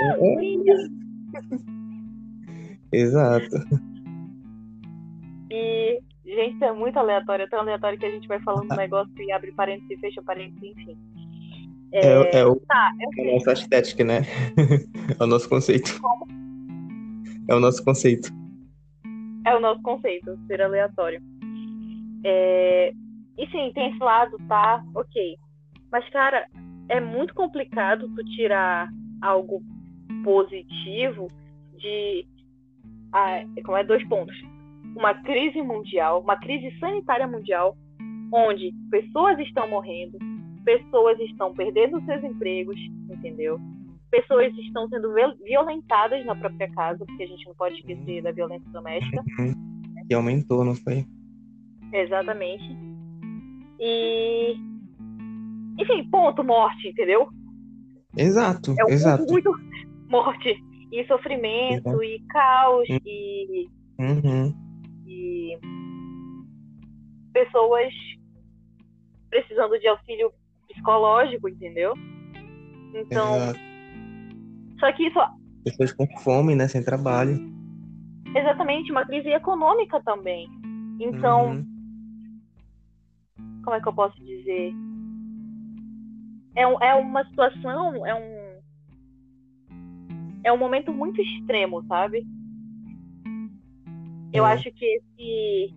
É, 0.00 0.18
exato. 2.92 3.56
E, 5.50 6.00
gente, 6.24 6.62
é 6.64 6.72
muito 6.72 6.98
aleatório, 6.98 7.44
é 7.44 7.48
tão 7.48 7.60
aleatório 7.60 7.98
que 7.98 8.06
a 8.06 8.10
gente 8.10 8.28
vai 8.28 8.40
falando 8.40 8.70
um 8.72 8.76
negócio 8.76 9.12
e 9.18 9.32
abre 9.32 9.52
parênteses 9.52 9.90
e 9.90 10.00
fecha 10.00 10.22
parênteses, 10.22 10.62
enfim. 10.62 10.98
É, 11.92 12.38
é, 12.40 12.44
o, 12.44 12.56
Tá, 12.56 12.92
é 13.00 13.04
a 13.06 13.10
sei. 13.14 13.32
nossa 13.34 13.52
estética, 13.52 14.04
né? 14.04 14.20
É 15.18 15.22
o 15.22 15.26
nosso 15.26 15.48
conceito. 15.48 15.98
É 17.48 17.54
o 17.54 17.60
nosso 17.60 17.82
conceito. 17.84 18.28
É 19.46 19.54
o 19.56 19.60
nosso 19.60 19.80
conceito, 19.82 20.36
ser 20.48 20.60
aleatório. 20.60 21.22
É, 22.24 22.92
E 23.38 23.46
sim, 23.50 23.70
tem 23.72 23.90
esse 23.90 24.00
lado, 24.00 24.36
tá? 24.48 24.84
Ok. 24.94 25.36
Mas, 25.92 26.06
cara, 26.10 26.46
é 26.88 27.00
muito 27.00 27.32
complicado 27.34 28.08
tu 28.16 28.24
tirar 28.36 28.88
algo 29.20 29.62
positivo 30.24 31.28
de. 31.78 32.26
Ah, 33.12 33.42
como 33.64 33.76
é? 33.76 33.84
Dois 33.84 34.06
pontos. 34.08 34.36
Uma 34.96 35.14
crise 35.22 35.60
mundial, 35.62 36.20
uma 36.22 36.36
crise 36.36 36.76
sanitária 36.78 37.26
mundial, 37.26 37.76
onde 38.32 38.72
pessoas 38.90 39.38
estão 39.40 39.68
morrendo, 39.68 40.18
pessoas 40.64 41.18
estão 41.20 41.52
perdendo 41.52 42.02
seus 42.04 42.24
empregos, 42.24 42.76
entendeu? 43.10 43.58
Pessoas 44.10 44.52
estão 44.58 44.88
sendo 44.88 45.12
viol- 45.12 45.36
violentadas 45.44 46.24
na 46.24 46.34
própria 46.34 46.70
casa, 46.72 47.04
porque 47.04 47.24
a 47.24 47.26
gente 47.26 47.46
não 47.46 47.54
pode 47.54 47.74
esquecer 47.76 48.22
da 48.22 48.32
violência 48.32 48.68
doméstica. 48.70 49.22
E 50.08 50.14
aumentou, 50.14 50.64
não 50.64 50.76
foi? 50.76 51.04
Exatamente. 51.92 52.62
E. 53.80 54.54
Enfim, 55.80 56.08
ponto, 56.08 56.44
morte, 56.44 56.88
entendeu? 56.88 57.28
Exato, 58.16 58.74
É 58.78 58.84
um 58.84 58.88
exato. 58.88 59.18
ponto 59.26 59.32
muito 59.32 59.50
morte. 60.08 60.56
E 60.92 61.04
sofrimento, 61.06 62.02
e 62.02 62.20
caos, 62.28 62.88
e, 63.04 63.68
Uhum. 63.98 64.54
e 65.06 65.58
pessoas 67.32 67.92
precisando 69.28 69.78
de 69.80 69.88
auxílio 69.88 70.30
psicológico, 70.68 71.48
entendeu? 71.48 71.92
Então, 72.94 73.34
Exato. 73.36 73.58
só 74.80 74.92
que 74.92 75.06
isso 75.08 75.18
Pessoas 75.64 75.92
com 75.92 76.06
fome, 76.20 76.54
né? 76.54 76.68
Sem 76.68 76.82
trabalho. 76.84 77.36
exatamente 78.34 78.92
uma 78.92 79.04
crise 79.04 79.28
econômica 79.30 80.00
também. 80.04 80.46
Então, 81.00 81.50
Uhum. 81.50 81.66
como 83.64 83.76
é 83.76 83.80
que 83.80 83.88
eu 83.88 83.92
posso 83.92 84.16
dizer? 84.24 84.72
É, 86.56 86.62
é 86.62 86.94
uma 86.94 87.24
situação, 87.26 88.06
é 88.06 88.14
um. 88.14 88.56
É 90.42 90.52
um 90.52 90.56
momento 90.56 90.92
muito 90.92 91.20
extremo, 91.20 91.84
sabe? 91.86 92.26
Eu 94.32 94.46
É. 94.46 94.52
acho 94.54 94.70
que 94.72 94.84
esse. 94.84 95.74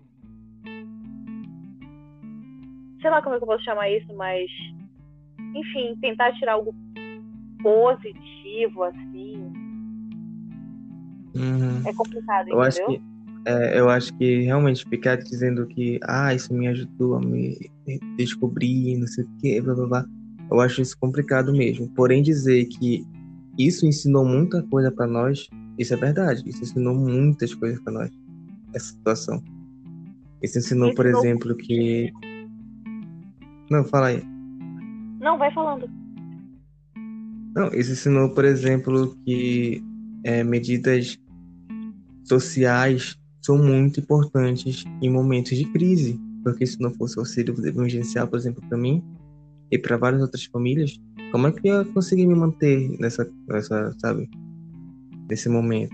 Sei 3.01 3.09
lá 3.09 3.21
como 3.21 3.35
é 3.35 3.37
que 3.37 3.43
eu 3.43 3.47
posso 3.47 3.63
chamar 3.63 3.89
isso, 3.89 4.13
mas. 4.15 4.49
Enfim, 5.55 5.97
tentar 6.01 6.31
tirar 6.33 6.53
algo 6.53 6.73
positivo, 7.61 8.83
assim. 8.83 9.51
Uhum. 11.35 11.81
É 11.85 11.93
complicado, 11.93 12.49
Eu 12.49 12.61
acho 12.61 12.85
que 12.85 13.01
é, 13.45 13.79
eu 13.79 13.89
acho 13.89 14.15
que 14.17 14.41
realmente 14.41 14.83
ficar 14.89 15.15
dizendo 15.15 15.65
que 15.67 15.99
ah, 16.03 16.33
isso 16.33 16.53
me 16.53 16.67
ajudou 16.67 17.15
a 17.15 17.21
me 17.21 17.57
descobrir, 18.17 18.97
não 18.97 19.07
sei 19.07 19.23
o 19.23 19.29
que, 19.39 19.61
blá 19.61 19.73
blá 19.73 19.87
blá. 19.87 20.05
Eu 20.51 20.59
acho 20.59 20.81
isso 20.81 20.97
complicado 20.99 21.51
mesmo. 21.51 21.87
Porém, 21.89 22.21
dizer 22.23 22.65
que 22.65 23.05
isso 23.57 23.85
ensinou 23.85 24.25
muita 24.25 24.63
coisa 24.63 24.91
pra 24.91 25.05
nós, 25.05 25.47
isso 25.77 25.93
é 25.93 25.97
verdade. 25.97 26.43
Isso 26.47 26.63
ensinou 26.63 26.95
muitas 26.95 27.53
coisas 27.53 27.79
pra 27.81 27.93
nós, 27.93 28.09
essa 28.73 28.87
situação. 28.87 29.43
Isso 30.41 30.57
ensinou, 30.57 30.93
por 30.95 31.05
Ensinou- 31.05 31.25
exemplo, 31.25 31.55
que. 31.55 32.11
Não, 33.69 33.83
fala 33.83 34.07
aí. 34.07 34.23
Não, 35.19 35.37
vai 35.37 35.53
falando. 35.53 35.89
Não, 37.55 37.67
isso 37.73 37.91
ensinou, 37.91 38.29
por 38.29 38.45
exemplo, 38.45 39.15
que 39.25 39.83
é, 40.23 40.43
medidas 40.43 41.19
sociais 42.23 43.17
são 43.41 43.57
muito 43.57 43.99
importantes 43.99 44.85
em 45.01 45.09
momentos 45.09 45.57
de 45.57 45.65
crise, 45.65 46.19
porque 46.43 46.65
se 46.65 46.79
não 46.79 46.93
fosse 46.93 47.17
o 47.17 47.21
auxílio 47.21 47.53
emergencial, 47.67 48.27
por 48.27 48.37
exemplo, 48.37 48.63
para 48.67 48.77
mim 48.77 49.03
e 49.71 49.77
para 49.77 49.97
várias 49.97 50.21
outras 50.21 50.43
famílias, 50.45 50.99
como 51.31 51.47
é 51.47 51.51
que 51.51 51.67
eu 51.67 51.79
ia 51.79 51.85
conseguir 51.85 52.25
me 52.25 52.35
manter 52.35 52.89
nessa, 52.99 53.29
nessa 53.47 53.95
sabe, 53.99 54.29
nesse 55.29 55.47
momento? 55.49 55.93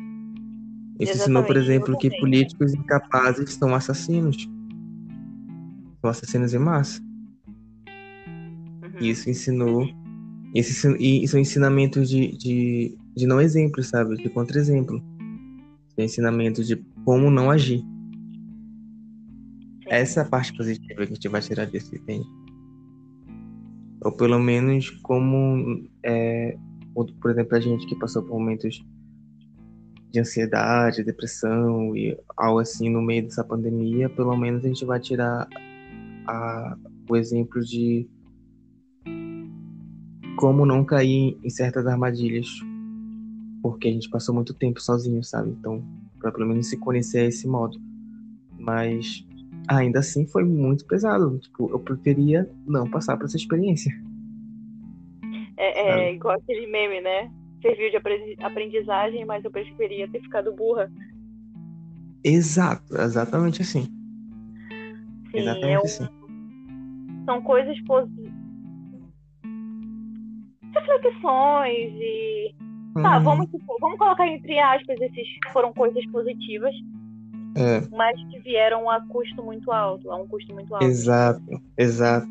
Isso 1.00 1.13
ensinou, 1.17 1.44
por 1.44 1.58
Exatamente, 1.58 1.72
exemplo, 1.72 1.98
que 1.98 2.08
exatamente. 2.08 2.22
políticos 2.22 2.74
incapazes 2.74 3.53
são 3.53 3.75
assassinos, 3.75 4.50
são 6.00 6.10
assassinos 6.10 6.53
em 6.53 6.60
massa. 6.60 7.01
Uhum. 8.82 8.91
Isso 9.01 9.29
ensinou. 9.29 9.89
Ensin- 10.53 10.96
e 10.98 11.27
são 11.27 11.38
ensinamentos 11.38 12.10
de, 12.10 12.32
de, 12.38 12.98
de 13.13 13.27
não 13.27 13.41
exemplo, 13.41 13.84
sabe? 13.84 14.15
De 14.15 14.29
contra-exemplo. 14.29 15.03
São 15.96 16.05
ensinamentos 16.05 16.65
de 16.65 16.77
como 17.03 17.29
não 17.29 17.51
agir. 17.51 17.79
Sim. 17.79 17.86
Essa 19.88 20.22
é 20.22 20.24
a 20.24 20.25
parte 20.25 20.55
positiva 20.55 21.05
que 21.05 21.12
a 21.12 21.15
gente 21.15 21.27
vai 21.27 21.41
tirar 21.41 21.65
disso, 21.65 21.94
entende? 21.94 22.25
Ou 24.06 24.12
pelo 24.12 24.38
menos 24.38 24.92
como, 25.02 25.84
é, 26.04 26.56
por 26.94 27.32
exemplo, 27.32 27.58
a 27.58 27.60
gente 27.60 27.88
que 27.88 27.96
passou 27.96 28.22
por 28.22 28.38
momentos 28.38 28.86
de 30.12 30.20
ansiedade, 30.20 31.04
depressão 31.04 31.98
e 31.98 32.16
algo 32.38 32.60
assim 32.60 32.88
no 32.88 33.02
meio 33.02 33.24
dessa 33.24 33.44
pandemia, 33.44 34.08
pelo 34.08 34.38
menos 34.38 34.64
a 34.64 34.68
gente 34.68 34.86
vai 34.86 35.00
tirar 35.00 35.50
a- 36.28 36.78
o 37.10 37.16
exemplo 37.18 37.62
de 37.66 38.08
como 40.38 40.68
não 40.68 40.86
cair 40.86 41.36
em 41.44 41.50
certas 41.50 41.88
armadilhas, 41.88 42.48
porque 43.64 43.88
a 43.88 43.92
gente 43.92 44.08
passou 44.10 44.36
muito 44.36 44.54
tempo 44.54 44.80
sozinho, 44.80 45.24
sabe? 45.24 45.50
Então, 45.50 45.84
para 46.20 46.32
pelo 46.32 46.48
menos 46.48 46.70
se 46.70 46.78
conhecer 46.78 47.22
a 47.22 47.26
esse 47.26 47.48
modo. 47.48 47.76
Mas 48.60 49.26
ainda 49.68 50.00
assim 50.00 50.26
foi 50.28 50.44
muito 50.44 50.86
pesado. 50.86 51.38
Tipo, 51.40 51.70
eu 51.72 51.80
preferia 51.80 52.50
não 52.66 52.90
passar 52.90 53.18
por 53.18 53.26
essa 53.26 53.38
experiência. 53.38 53.92
É, 55.58 56.08
é 56.10 56.14
igual 56.14 56.36
aquele 56.38 56.68
meme, 56.68 57.02
né? 57.02 57.32
Serviu 57.62 57.90
de 57.90 57.98
apre- 57.98 58.36
aprendizagem, 58.42 59.26
mas 59.26 59.44
eu 59.44 59.52
preferia 59.52 60.08
ter 60.10 60.22
ficado 60.22 60.54
burra. 60.54 60.92
Exato, 62.24 62.96
exatamente 62.96 63.62
assim. 63.62 63.84
Sim, 65.32 65.38
exatamente 65.38 65.74
é 65.74 65.80
um- 65.80 65.84
assim. 65.84 66.08
são 67.26 67.42
coisas 67.42 67.80
positivas. 67.86 68.34
Reflexões 70.74 71.94
e. 72.00 72.56
Tá, 73.01 73.18
Uhum. 73.18 73.24
vamos, 73.24 73.50
supor- 73.51 73.78
vamos 73.82 73.98
colocar 73.98 74.28
entre 74.28 74.58
aspas, 74.58 75.00
esses 75.01 75.28
foram 75.51 75.74
coisas 75.74 76.06
positivas, 76.12 76.74
É, 77.57 77.81
mas 77.96 78.20
que 78.29 78.39
vieram 78.39 78.89
a 78.89 79.00
custo 79.07 79.41
muito 79.44 79.72
alto, 79.72 80.11
a 80.11 80.15
um 80.18 80.27
custo 80.27 80.53
muito 80.53 80.74
alto. 80.74 80.85
exato, 80.85 81.41
exato, 81.77 82.27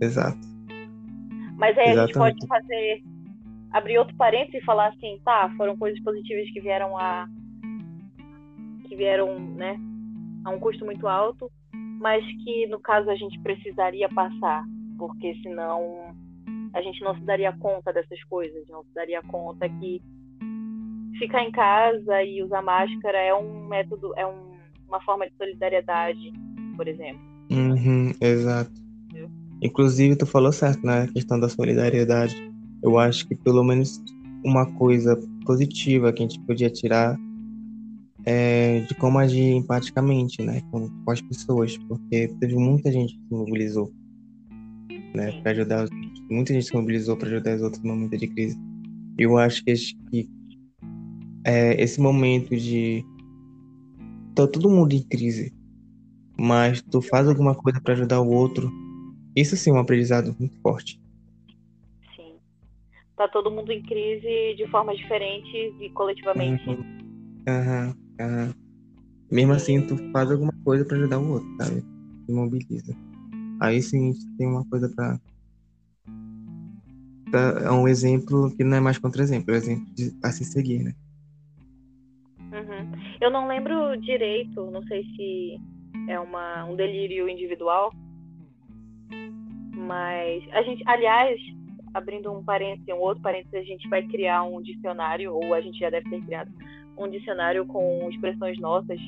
exato. 0.00 0.38
Mas 1.56 1.76
aí 1.78 1.90
a 1.90 2.06
gente 2.06 2.10
Exatamente. 2.10 2.46
pode 2.46 2.46
fazer. 2.48 3.02
abrir 3.72 3.98
outro 3.98 4.16
parênteses 4.16 4.62
e 4.62 4.64
falar 4.64 4.88
assim, 4.88 5.20
tá, 5.24 5.52
foram 5.56 5.76
coisas 5.76 6.00
positivas 6.02 6.50
que 6.52 6.60
vieram 6.60 6.96
a. 6.98 7.28
que 8.88 8.96
vieram, 8.96 9.38
né, 9.38 9.76
a 10.44 10.50
um 10.50 10.58
custo 10.58 10.84
muito 10.84 11.06
alto, 11.06 11.50
mas 12.00 12.24
que 12.42 12.66
no 12.66 12.80
caso 12.80 13.10
a 13.10 13.14
gente 13.16 13.38
precisaria 13.40 14.08
passar, 14.08 14.64
porque 14.96 15.34
senão 15.42 16.14
a 16.72 16.80
gente 16.82 17.00
não 17.02 17.14
se 17.14 17.22
daria 17.24 17.52
conta 17.52 17.92
dessas 17.92 18.22
coisas, 18.24 18.66
não 18.68 18.82
se 18.84 18.94
daria 18.94 19.22
conta 19.22 19.68
que 19.68 20.00
ficar 21.18 21.42
em 21.42 21.50
casa 21.50 22.22
e 22.22 22.42
usar 22.42 22.62
máscara 22.62 23.18
é 23.18 23.34
um 23.34 23.66
método, 23.66 24.12
é 24.16 24.24
um- 24.26 24.47
uma 24.88 25.00
forma 25.02 25.26
de 25.26 25.36
solidariedade, 25.36 26.32
por 26.76 26.88
exemplo. 26.88 27.20
Uhum, 27.50 28.12
exato. 28.20 28.72
Inclusive, 29.62 30.16
tu 30.16 30.26
falou 30.26 30.52
certo 30.52 30.84
na 30.84 31.08
questão 31.08 31.38
da 31.38 31.48
solidariedade. 31.48 32.34
Eu 32.82 32.98
acho 32.98 33.26
que 33.26 33.34
pelo 33.34 33.64
menos 33.64 34.02
uma 34.44 34.66
coisa 34.74 35.18
positiva 35.44 36.12
que 36.12 36.22
a 36.22 36.26
gente 36.28 36.40
podia 36.40 36.70
tirar 36.70 37.18
é 38.24 38.80
de 38.80 38.94
como 38.94 39.18
agir 39.18 39.54
empaticamente, 39.54 40.42
né, 40.42 40.60
com, 40.70 40.88
com 40.88 41.10
as 41.10 41.20
pessoas, 41.20 41.76
porque 41.78 42.28
teve 42.40 42.54
muita 42.56 42.92
gente 42.92 43.14
que 43.14 43.22
se 43.26 43.34
mobilizou, 43.34 43.90
né, 45.14 45.40
para 45.40 45.52
ajudar, 45.52 45.84
os, 45.84 45.90
muita 46.30 46.52
gente 46.52 46.66
se 46.66 46.74
mobilizou 46.74 47.16
para 47.16 47.28
ajudar 47.28 47.56
os 47.56 47.62
outros 47.62 47.82
no 47.82 47.94
momento 47.94 48.16
de 48.16 48.28
crise. 48.28 48.58
Eu 49.16 49.38
acho 49.38 49.64
que, 49.64 49.72
que 50.10 50.28
é, 51.44 51.82
esse 51.82 52.00
momento 52.00 52.54
de 52.54 53.04
tá 54.46 54.46
todo 54.46 54.70
mundo 54.70 54.92
em 54.92 55.02
crise, 55.02 55.52
mas 56.38 56.80
tu 56.80 57.02
faz 57.02 57.26
alguma 57.28 57.54
coisa 57.54 57.80
para 57.80 57.94
ajudar 57.94 58.20
o 58.20 58.30
outro, 58.30 58.70
isso 59.34 59.56
sim 59.56 59.70
é 59.70 59.72
um 59.72 59.78
aprendizado 59.78 60.34
muito 60.38 60.56
forte. 60.60 61.00
Sim. 62.14 62.34
Tá 63.16 63.26
todo 63.26 63.50
mundo 63.50 63.72
em 63.72 63.82
crise 63.82 64.54
de 64.56 64.64
formas 64.70 64.96
diferentes 64.96 65.74
e 65.80 65.90
coletivamente. 65.90 66.64
Aham, 67.48 67.94
aham. 68.20 68.54
Mesmo 69.30 69.52
assim, 69.52 69.84
tu 69.86 69.96
faz 70.12 70.30
alguma 70.30 70.52
coisa 70.64 70.84
pra 70.84 70.96
ajudar 70.96 71.18
o 71.18 71.32
outro, 71.32 71.48
sabe? 71.60 71.80
Se 72.26 72.32
mobiliza. 72.32 72.96
Aí 73.60 73.82
sim 73.82 74.10
a 74.10 74.12
gente 74.12 74.26
tem 74.36 74.46
uma 74.46 74.64
coisa 74.66 74.88
pra. 74.88 75.18
pra- 77.30 77.60
É 77.64 77.70
um 77.72 77.88
exemplo 77.88 78.54
que 78.56 78.62
não 78.62 78.76
é 78.76 78.80
mais 78.80 78.98
contra-exemplo, 78.98 79.50
é 79.52 79.54
um 79.54 79.60
exemplo 79.60 79.86
de, 79.94 80.16
a 80.22 80.30
se 80.30 80.44
seguir, 80.44 80.84
né? 80.84 80.94
Uhum. 82.52 82.92
Eu 83.20 83.30
não 83.30 83.46
lembro 83.46 83.96
direito, 83.96 84.70
não 84.70 84.82
sei 84.84 85.04
se 85.04 85.60
é 86.08 86.18
uma, 86.18 86.64
um 86.64 86.74
delírio 86.74 87.28
individual, 87.28 87.92
mas 89.74 90.42
a 90.52 90.62
gente, 90.62 90.82
aliás, 90.86 91.38
abrindo 91.92 92.32
um 92.32 92.42
parênteses, 92.42 92.88
um 92.88 93.00
outro 93.00 93.22
parênteses, 93.22 93.54
a 93.54 93.62
gente 93.62 93.86
vai 93.88 94.02
criar 94.02 94.42
um 94.44 94.62
dicionário, 94.62 95.34
ou 95.34 95.54
a 95.54 95.60
gente 95.60 95.78
já 95.78 95.90
deve 95.90 96.08
ter 96.08 96.22
criado, 96.22 96.50
um 96.96 97.08
dicionário 97.08 97.66
com 97.66 98.08
expressões 98.10 98.58
nossas, 98.58 98.98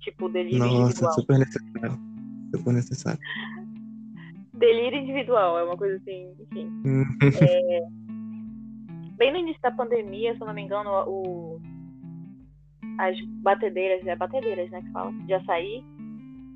tipo 0.00 0.28
delírio 0.28 0.58
Nossa, 0.58 0.74
individual. 0.74 1.12
super 1.12 1.38
necessário. 1.38 1.98
Super 2.54 2.72
necessário. 2.72 3.20
Delírio 4.52 5.00
individual, 5.00 5.58
é 5.58 5.64
uma 5.64 5.76
coisa 5.76 5.96
assim, 5.96 6.32
enfim. 6.40 6.70
Bem 9.16 9.32
no 9.32 9.38
início 9.38 9.62
da 9.62 9.70
pandemia, 9.70 10.34
se 10.34 10.40
eu 10.40 10.46
não 10.46 10.54
me 10.54 10.62
engano, 10.62 10.90
o, 11.06 11.60
as 13.02 13.20
batedeiras, 13.42 14.06
é 14.06 14.14
batedeiras, 14.14 14.70
né, 14.70 14.80
que 14.82 14.92
fala, 14.92 15.12
de 15.12 15.34
açaí, 15.34 15.84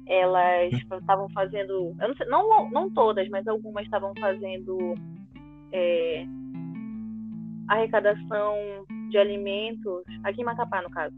elas 0.07 0.73
estavam 0.73 1.29
fazendo, 1.31 1.95
eu 2.01 2.09
não, 2.09 2.15
sei, 2.15 2.27
não, 2.27 2.71
não 2.71 2.91
todas, 2.91 3.29
mas 3.29 3.47
algumas 3.49 3.85
estavam 3.85 4.13
fazendo 4.21 4.95
é, 5.73 6.25
arrecadação 7.69 8.55
de 9.11 9.19
alimentos, 9.19 10.05
aqui 10.23 10.43
em 10.43 10.45
Macapá, 10.45 10.83
no 10.83 10.91
caso, 10.91 11.15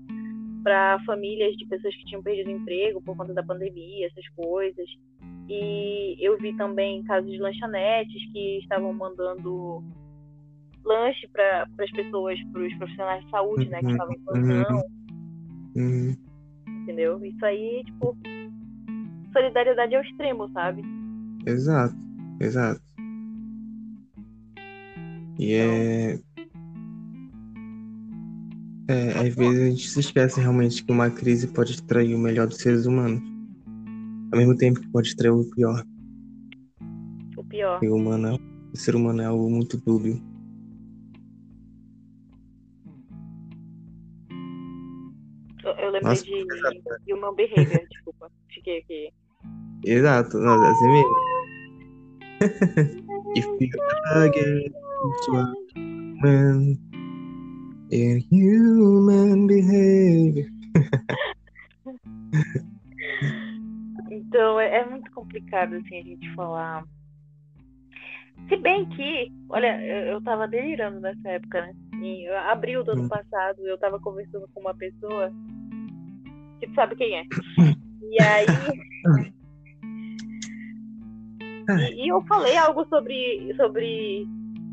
para 0.62 0.98
famílias 1.04 1.54
de 1.56 1.66
pessoas 1.66 1.94
que 1.96 2.06
tinham 2.06 2.22
perdido 2.22 2.50
emprego 2.50 3.02
por 3.02 3.16
conta 3.16 3.34
da 3.34 3.42
pandemia, 3.42 4.06
essas 4.06 4.26
coisas. 4.30 4.88
E 5.48 6.16
eu 6.18 6.36
vi 6.38 6.54
também 6.56 7.04
casos 7.04 7.30
de 7.30 7.38
lanchonetes 7.38 8.32
que 8.32 8.58
estavam 8.58 8.92
mandando 8.92 9.82
lanche 10.84 11.28
para 11.28 11.66
as 11.78 11.90
pessoas, 11.90 12.38
para 12.52 12.62
os 12.62 12.74
profissionais 12.76 13.24
de 13.24 13.30
saúde, 13.30 13.68
né, 13.68 13.78
que 13.80 13.84
Uhum, 13.86 13.92
estavam 13.92 14.14
em 14.14 14.20
plantão, 14.20 14.82
Uhum. 15.78 16.16
entendeu? 16.82 17.24
Isso 17.24 17.44
aí, 17.44 17.82
tipo, 17.84 18.16
solidariedade 19.32 19.94
ao 19.94 20.02
extremo, 20.02 20.50
sabe? 20.50 20.82
Exato, 21.46 21.94
exato. 22.40 22.80
E 25.38 25.54
é. 25.54 26.18
É, 28.90 29.10
às 29.20 29.34
vezes 29.34 29.60
a 29.60 29.70
gente 29.70 29.88
se 29.88 30.00
esquece 30.00 30.40
realmente 30.40 30.82
que 30.82 30.90
uma 30.90 31.10
crise 31.10 31.46
pode 31.46 31.72
extrair 31.72 32.14
o 32.14 32.18
melhor 32.18 32.46
dos 32.46 32.56
seres 32.56 32.86
humanos. 32.86 33.22
Ao 34.32 34.38
mesmo 34.38 34.56
tempo 34.56 34.80
que 34.80 34.88
pode 34.88 35.08
extrair 35.08 35.30
o 35.30 35.44
pior. 35.50 35.84
O 37.36 37.44
pior. 37.44 37.78
E 37.82 37.88
o, 37.88 37.96
humano 37.96 38.28
é- 38.28 38.38
o 38.72 38.76
ser 38.76 38.96
humano 38.96 39.20
é 39.20 39.26
algo 39.26 39.48
muito 39.50 39.76
dúbio. 39.76 40.20
Nossa, 46.08 46.24
de 46.24 46.34
exato. 46.34 46.78
Human 47.12 47.34
Behavior, 47.34 47.86
desculpa. 47.90 48.30
Fiquei 48.48 48.78
aqui. 48.78 49.12
Exato, 49.84 50.38
não, 50.38 50.64
é 50.64 50.70
assim 50.70 50.88
mesmo. 50.88 51.16
If 53.36 53.44
you 53.60 53.68
again 54.14 54.72
to 55.24 55.36
a 55.36 55.54
man 56.22 56.78
in 57.90 58.24
human 58.30 59.46
behavior. 59.46 60.46
Então 64.10 64.58
é, 64.58 64.78
é 64.78 64.86
muito 64.86 65.10
complicado 65.12 65.74
assim 65.74 65.98
a 65.98 66.02
gente 66.02 66.34
falar. 66.34 66.84
Se 68.48 68.56
bem 68.56 68.88
que, 68.90 69.30
olha, 69.50 69.82
eu, 69.84 70.12
eu 70.14 70.22
tava 70.22 70.48
delirando 70.48 71.00
nessa 71.00 71.28
época, 71.28 71.60
né? 71.62 71.74
Em 71.94 72.28
abril 72.28 72.84
do 72.84 72.92
ano 72.92 73.04
Hum. 73.04 73.08
passado, 73.08 73.66
eu 73.66 73.76
tava 73.78 73.98
conversando 74.00 74.48
com 74.54 74.60
uma 74.60 74.74
pessoa 74.74 75.30
que 76.58 76.66
tu 76.66 76.74
sabe 76.74 76.96
quem 76.96 77.16
é. 77.16 77.24
E 78.10 78.22
aí. 78.22 78.46
E, 81.68 82.04
e 82.04 82.08
eu 82.08 82.22
falei 82.22 82.56
algo 82.56 82.86
sobre, 82.88 83.54
sobre 83.56 84.26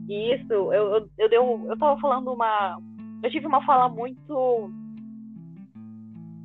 isso. 0.08 0.54
Eu, 0.54 0.74
eu, 0.74 1.10
eu, 1.18 1.30
dei 1.30 1.38
eu 1.38 1.78
tava 1.78 2.00
falando 2.00 2.32
uma. 2.32 2.80
Eu 3.22 3.30
tive 3.30 3.48
uma 3.48 3.66
fala 3.66 3.90
muito. 3.90 4.72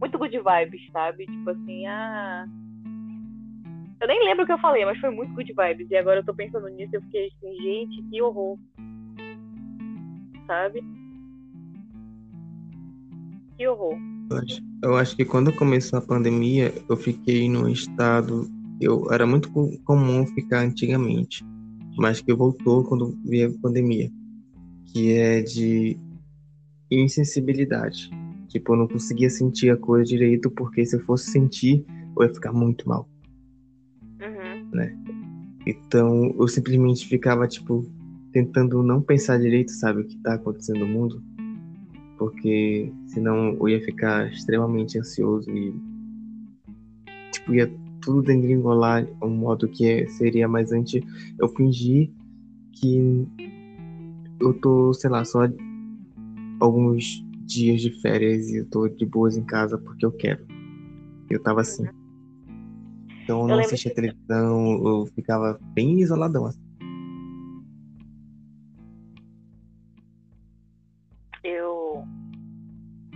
Muito 0.01 0.19
good 0.19 0.37
vibes, 0.37 0.91
sabe? 0.93 1.27
Tipo 1.27 1.51
assim, 1.51 1.87
ah. 1.87 2.47
Eu 4.01 4.09
nem 4.09 4.25
lembro 4.25 4.45
o 4.45 4.47
que 4.47 4.53
eu 4.53 4.59
falei, 4.59 4.85
mas 4.85 4.99
foi 4.99 5.11
muito 5.11 5.35
good 5.35 5.53
vibes. 5.53 5.91
E 5.91 5.97
agora 5.97 6.21
eu 6.21 6.25
tô 6.25 6.35
pensando 6.35 6.69
nisso 6.69 6.95
e 6.95 6.97
eu 6.97 7.03
fiquei 7.03 7.29
assim, 7.29 7.55
gente, 7.63 8.03
que 8.05 8.23
horror. 8.23 8.59
Sabe? 10.47 10.83
Que 13.57 13.69
horror. 13.69 13.99
Eu 14.31 14.37
acho, 14.39 14.63
eu 14.85 14.97
acho 14.97 15.17
que 15.17 15.25
quando 15.25 15.53
começou 15.53 15.99
a 15.99 16.03
pandemia, 16.03 16.73
eu 16.89 16.97
fiquei 16.97 17.49
num 17.49 17.69
estado. 17.69 18.49
Eu 18.81 19.13
era 19.13 19.27
muito 19.27 19.51
co- 19.51 19.77
comum 19.85 20.27
ficar 20.27 20.61
antigamente, 20.61 21.45
mas 21.99 22.21
que 22.21 22.33
voltou 22.33 22.85
quando 22.85 23.19
veio 23.25 23.51
a 23.51 23.59
pandemia, 23.61 24.11
que 24.87 25.13
é 25.13 25.43
de 25.43 25.99
insensibilidade. 26.91 28.09
Tipo, 28.49 28.73
eu 28.73 28.79
não 28.79 28.89
conseguia 28.89 29.31
sentir 29.31 29.71
a 29.71 29.77
coisa 29.77 30.05
direito, 30.05 30.51
porque 30.51 30.85
se 30.87 30.97
eu 30.97 31.01
fosse 31.01 31.31
sentir, 31.31 31.85
eu 32.17 32.25
ia 32.25 32.33
ficar 32.35 32.53
muito 32.53 32.89
mal. 32.89 33.09
Uhum. 34.21 34.71
Então, 35.67 36.35
eu 36.39 36.49
simplesmente 36.49 37.07
ficava, 37.07 37.47
tipo, 37.47 37.85
tentando 38.33 38.83
não 38.83 39.01
pensar 39.03 39.39
direito, 39.39 39.71
sabe, 39.73 40.03
o 40.03 40.07
que 40.07 40.17
tá 40.19 40.35
acontecendo 40.35 40.81
no 40.81 40.89
mundo. 40.89 41.23
Porque 42.21 42.93
senão 43.07 43.57
eu 43.59 43.69
ia 43.71 43.81
ficar 43.83 44.31
extremamente 44.31 44.99
ansioso 44.99 45.51
e, 45.51 45.75
tipo, 47.33 47.55
ia 47.55 47.73
tudo 48.03 48.21
degringolar 48.21 49.09
um 49.23 49.31
modo 49.31 49.67
que 49.67 49.89
é- 49.89 50.07
seria 50.07 50.47
mais 50.47 50.71
antes 50.71 51.03
eu 51.39 51.49
fingir 51.49 52.11
que 52.75 53.27
eu 54.39 54.53
tô, 54.61 54.93
sei 54.93 55.09
lá, 55.09 55.25
só 55.25 55.49
alguns 56.61 57.25
dias 57.47 57.81
de 57.81 57.91
férias 58.03 58.51
e 58.51 58.59
eu 58.59 58.67
tô 58.69 58.87
de 58.87 59.07
boas 59.07 59.39
em 59.39 59.43
casa 59.43 59.79
porque 59.79 60.05
eu 60.05 60.13
quero. 60.13 60.45
Eu 61.31 61.43
tava 61.43 61.63
assim. 61.63 61.87
Então 63.23 63.41
eu 63.41 63.49
não 63.49 63.59
assistia 63.61 63.95
televisão, 63.95 64.87
eu 64.87 65.07
ficava 65.15 65.59
bem 65.75 66.01
isoladão. 66.01 66.45
assim. 66.45 66.70
Eu. 71.45 72.05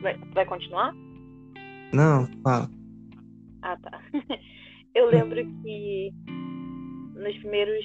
Vai, 0.01 0.17
vai 0.35 0.47
continuar? 0.47 0.95
Não, 1.93 2.27
fala. 2.43 2.69
Ah, 3.63 3.77
tá. 3.77 4.01
Eu 4.95 5.11
lembro 5.11 5.45
que 5.63 6.13
nos 7.17 7.37
primeiros 7.39 7.85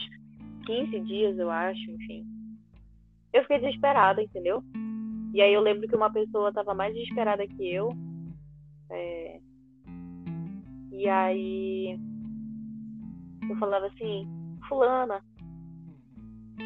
15 0.65 0.99
dias, 1.01 1.39
eu 1.39 1.49
acho, 1.49 1.79
enfim, 1.91 2.23
eu 3.33 3.41
fiquei 3.41 3.59
desesperada, 3.59 4.21
entendeu? 4.21 4.63
E 5.33 5.41
aí 5.41 5.51
eu 5.53 5.61
lembro 5.61 5.87
que 5.87 5.95
uma 5.95 6.11
pessoa 6.11 6.53
tava 6.53 6.73
mais 6.75 6.93
desesperada 6.93 7.47
que 7.47 7.67
eu. 7.73 7.91
é, 8.91 9.39
E 10.91 11.07
aí 11.09 11.99
eu 13.49 13.55
falava 13.57 13.87
assim, 13.87 14.27
fulana, 14.67 15.19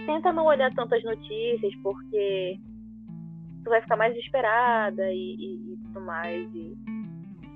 tenta 0.05 0.33
não 0.33 0.45
olhar 0.45 0.73
tantas 0.73 1.01
notícias, 1.05 1.73
porque 1.81 2.59
tu 3.63 3.69
vai 3.69 3.81
ficar 3.81 3.95
mais 3.95 4.13
desesperada 4.13 5.11
e, 5.11 5.35
e, 5.35 5.73
e 5.73 5.77
tudo 5.77 6.01
mais. 6.05 6.43
E... 6.53 6.75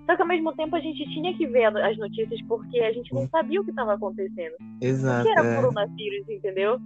Só 0.06 0.16
que 0.16 0.22
ao 0.22 0.28
mesmo 0.28 0.54
tempo 0.54 0.76
a 0.76 0.80
gente 0.80 1.04
tinha 1.14 1.34
que 1.36 1.46
ver 1.48 1.66
as 1.66 1.98
notícias 1.98 2.42
porque 2.48 2.80
a 2.80 2.92
gente 2.94 3.14
não 3.14 3.28
sabia 3.30 3.60
o 3.60 3.64
que 3.64 3.72
estava 3.72 3.94
acontecendo. 3.94 4.54
O 4.60 4.86
Exato. 4.86 5.24
que 5.24 5.30
era 5.30 5.46
é. 5.48 5.56
coronavírus, 5.56 6.30
entendeu? 6.30 6.80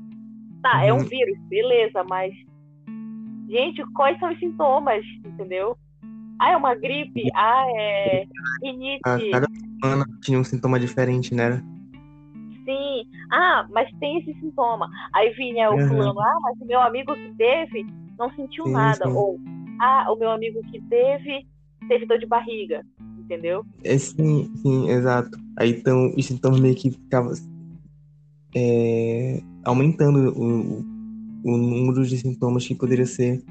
Tá, 0.61 0.83
é 0.83 0.93
um 0.93 0.97
Uhum. 0.97 1.05
vírus, 1.05 1.37
beleza, 1.47 2.03
mas. 2.03 2.33
Gente, 3.49 3.83
quais 3.93 4.17
são 4.19 4.31
os 4.31 4.39
sintomas, 4.39 5.03
entendeu? 5.25 5.75
Ah, 6.39 6.51
é 6.51 6.57
uma 6.57 6.73
gripe? 6.73 7.29
Ah, 7.35 7.65
é 7.75 8.25
rinite? 8.63 9.01
A 9.05 9.19
cada 9.31 9.47
semana 9.81 10.05
tinha 10.21 10.39
um 10.39 10.43
sintoma 10.43 10.79
diferente, 10.79 11.35
né? 11.35 11.61
Sim. 12.65 13.05
Ah, 13.31 13.67
mas 13.69 13.89
tem 13.99 14.19
esse 14.19 14.33
sintoma. 14.39 14.89
Aí 15.13 15.29
vinha 15.31 15.69
o 15.71 15.75
Uhum. 15.75 15.87
fulano, 15.87 16.19
ah, 16.19 16.37
mas 16.41 16.59
o 16.61 16.65
meu 16.65 16.81
amigo 16.81 17.13
que 17.15 17.33
teve 17.37 17.85
não 18.21 18.31
sentiu 18.35 18.65
Sim, 18.65 18.71
nada. 18.71 19.05
sim. 19.05 19.13
Ou, 19.13 19.39
ah, 19.79 20.11
o 20.11 20.15
meu 20.15 20.29
amigo 20.29 20.61
que 20.71 20.79
teve, 20.81 21.47
teve 21.87 22.05
dor 22.05 22.19
de 22.19 22.27
barriga, 22.27 22.85
entendeu? 23.17 23.65
É, 23.83 23.97
sim, 23.97 24.51
sim, 24.57 24.89
exato. 24.89 25.31
Aí 25.57 25.71
então 25.71 26.13
os 26.15 26.25
sintomas 26.25 26.59
meio 26.59 26.75
que 26.75 26.91
ficavam 26.91 27.33
é, 28.55 29.41
aumentando 29.65 30.31
o, 30.37 30.79
o, 31.43 31.57
número 31.57 32.05
de 32.05 32.17
sintomas 32.17 32.67
que 32.67 32.75
poderia 32.75 33.05
ser. 33.05 33.43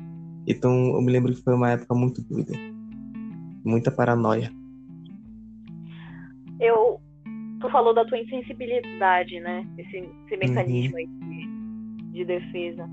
Então 0.46 0.94
eu 0.94 1.02
me 1.02 1.11
lembro 1.11 1.35
que 1.35 1.42
foi 1.42 1.54
uma 1.54 1.70
época 1.70 1.94
muito 1.94 2.22
doida. 2.22 2.52
Muita 3.64 3.90
paranoia. 3.90 4.50
Eu. 6.61 7.00
Tu 7.61 7.68
falou 7.68 7.92
da 7.92 8.06
tua 8.06 8.18
insensibilidade, 8.18 9.38
né? 9.40 9.66
Esse, 9.76 9.98
esse 9.98 10.37
mecanismo 10.38 10.96
aí 10.96 11.06
de, 11.06 12.12
de 12.12 12.24
defesa. 12.24 12.88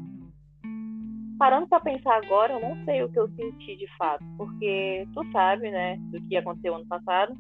Parando 1.38 1.67
pra 1.67 1.80
pensar 1.80 2.15
agora, 2.17 2.54
eu 2.54 2.60
não 2.60 2.84
sei 2.84 3.04
o 3.04 3.10
que 3.10 3.19
eu 3.19 3.30
senti 3.30 3.76
de 3.78 3.88
fato, 3.97 4.23
porque 4.38 5.08
tu 5.13 5.23
sabe, 5.32 5.69
né, 5.69 5.95
do 6.12 6.19
que 6.28 6.36
aconteceu 6.36 6.76
ano 6.76 6.86
passado. 6.88 7.36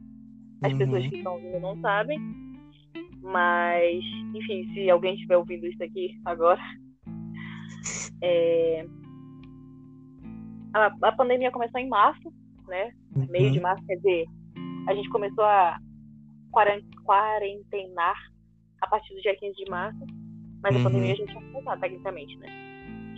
As 0.63 0.71
Uhum. 0.71 0.77
pessoas 0.77 1.07
que 1.07 1.15
estão 1.15 1.33
ouvindo 1.33 1.59
não 1.59 1.75
sabem. 1.81 2.19
Mas, 3.21 4.03
enfim, 4.35 4.71
se 4.73 4.89
alguém 4.89 5.15
estiver 5.15 5.37
ouvindo 5.37 5.65
isso 5.65 5.83
aqui 5.83 6.15
agora. 6.25 6.61
é, 8.21 8.85
A, 10.73 10.91
a 11.01 11.11
pandemia 11.13 11.51
começou 11.51 11.79
em 11.79 11.87
março, 11.89 12.31
né? 12.67 12.91
Meio 13.29 13.51
de 13.51 13.57
Uhum. 13.57 13.63
março, 13.63 13.83
quer 13.87 13.95
dizer, 13.95 14.25
a 14.87 14.93
gente 14.93 15.09
começou 15.09 15.43
a 15.43 15.77
quaren- 16.51 16.83
quarentenar 17.03 18.15
a 18.81 18.87
partir 18.87 19.15
do 19.15 19.21
dia 19.21 19.35
15 19.37 19.55
de 19.55 19.69
março. 19.71 19.97
Mas 20.61 20.75
a 20.75 20.77
Uhum. 20.77 20.83
pandemia 20.83 21.15
já 21.15 21.25
tinha 21.25 21.41
começado, 21.51 21.79
tecnicamente, 21.79 22.37
né? 22.37 22.47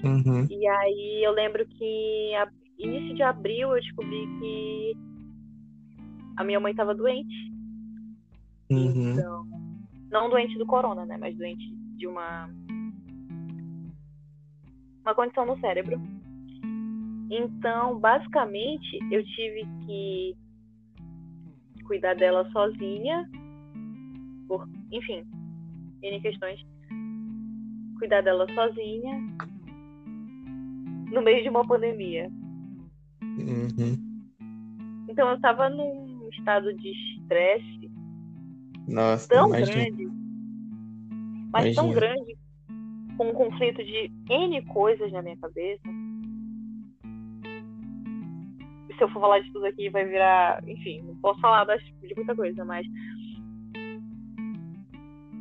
Uhum. 0.04 0.48
E 0.50 0.68
aí 0.68 1.24
eu 1.24 1.32
lembro 1.32 1.66
que 1.66 2.36
a 2.36 2.48
início 2.78 3.16
de 3.16 3.24
abril 3.24 3.76
eu 3.76 3.82
descobri 3.82 4.26
que 4.40 4.94
a 6.38 6.44
minha 6.44 6.60
mãe 6.60 6.72
estava 6.72 6.96
doente. 6.96 7.52
Uhum. 8.70 9.14
Então, 9.14 9.46
não 10.10 10.30
doente 10.30 10.58
do 10.58 10.66
corona, 10.66 11.06
né? 11.06 11.18
Mas 11.18 11.38
doente 11.38 11.76
de 11.98 12.08
uma 12.08 12.50
uma 15.02 15.16
condição 15.16 15.46
no 15.46 15.60
cérebro. 15.60 16.00
Então, 17.32 18.00
basicamente, 18.00 19.00
eu 19.12 19.24
tive 19.24 19.66
que 19.86 20.36
cuidar 21.86 22.16
dela 22.16 22.50
sozinha, 22.52 23.30
por, 24.48 24.68
enfim, 24.92 25.26
N 26.02 26.22
questões. 26.22 26.60
Cuidar 28.00 28.22
dela 28.22 28.48
sozinha 28.54 29.20
no 31.12 31.22
meio 31.22 31.44
de 31.44 31.50
uma 31.50 31.66
pandemia. 31.68 32.30
Uhum. 33.22 33.98
Então 35.08 35.30
eu 35.30 35.40
tava 35.42 35.70
num 35.70 36.30
estado 36.32 36.74
de 36.76 36.90
estresse 36.92 37.92
Nossa, 38.88 39.28
tão 39.28 39.48
imagina. 39.50 39.84
grande, 39.86 40.08
mas 41.52 41.76
tão 41.76 41.92
Imagina. 41.92 41.94
grande, 42.16 42.38
com 43.18 43.30
um 43.30 43.34
conflito 43.34 43.84
de 43.84 44.12
N 44.30 44.62
coisas 44.68 45.12
na 45.12 45.22
minha 45.22 45.38
cabeça. 45.38 45.82
Se 48.98 49.04
eu 49.04 49.10
for 49.10 49.22
falar 49.22 49.40
de 49.40 49.52
tudo 49.54 49.66
aqui, 49.66 49.90
vai 49.90 50.06
virar. 50.06 50.62
Enfim, 50.68 51.02
não 51.04 51.16
posso 51.16 51.40
falar 51.40 51.64
das- 51.64 51.82
de 51.82 52.14
muita 52.16 52.36
coisa, 52.36 52.66
mas. 52.66 52.86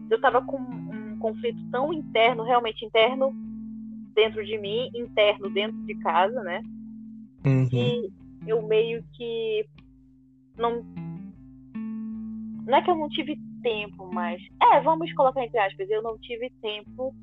Eu 0.09 0.21
tava 0.21 0.41
com 0.43 0.57
um 0.57 1.19
conflito 1.19 1.59
tão 1.71 1.93
interno, 1.93 2.45
realmente 2.45 2.85
interno, 2.85 3.35
dentro 4.19 4.45
de 4.45 4.59
mim, 4.59 4.91
interno 4.97 5.49
dentro 5.51 5.79
de 5.87 5.95
casa, 6.01 6.43
né? 6.43 6.61
Uhum. 7.47 7.69
que 7.69 8.11
eu 8.49 8.61
meio 8.67 9.03
que 9.15 9.65
não. 10.57 10.83
Não 12.67 12.77
é 12.77 12.83
que 12.83 12.91
eu 12.91 12.97
não 12.97 13.09
tive 13.09 13.39
tempo, 13.63 14.11
mas. 14.13 14.43
É, 14.73 14.81
vamos 14.81 15.13
colocar 15.15 15.45
entre 15.45 15.59
aspas, 15.59 15.89
eu 15.89 16.03
não 16.03 16.19
tive 16.19 16.51
tempo 16.61 17.15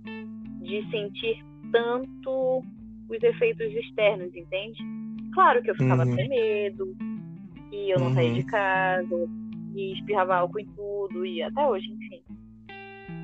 de 0.62 0.90
sentir 0.90 1.44
tanto 1.72 2.64
os 3.10 3.22
efeitos 3.22 3.68
externos, 3.74 4.34
entende? 4.34 4.82
Claro 5.34 5.62
que 5.62 5.72
eu 5.72 5.76
ficava 5.76 6.06
Uhum. 6.06 6.16
com 6.16 6.28
medo, 6.30 6.96
e 7.74 7.90
eu 7.94 8.00
não 8.00 8.14
saía 8.14 8.30
Uhum. 8.30 8.36
de 8.36 8.44
casa, 8.46 9.30
e 9.76 9.94
espirrava 9.94 10.36
álcool 10.38 10.60
em 10.60 10.66
tudo, 10.68 11.26
e 11.26 11.44
até 11.44 11.68
hoje, 11.68 11.92
enfim. 11.92 12.22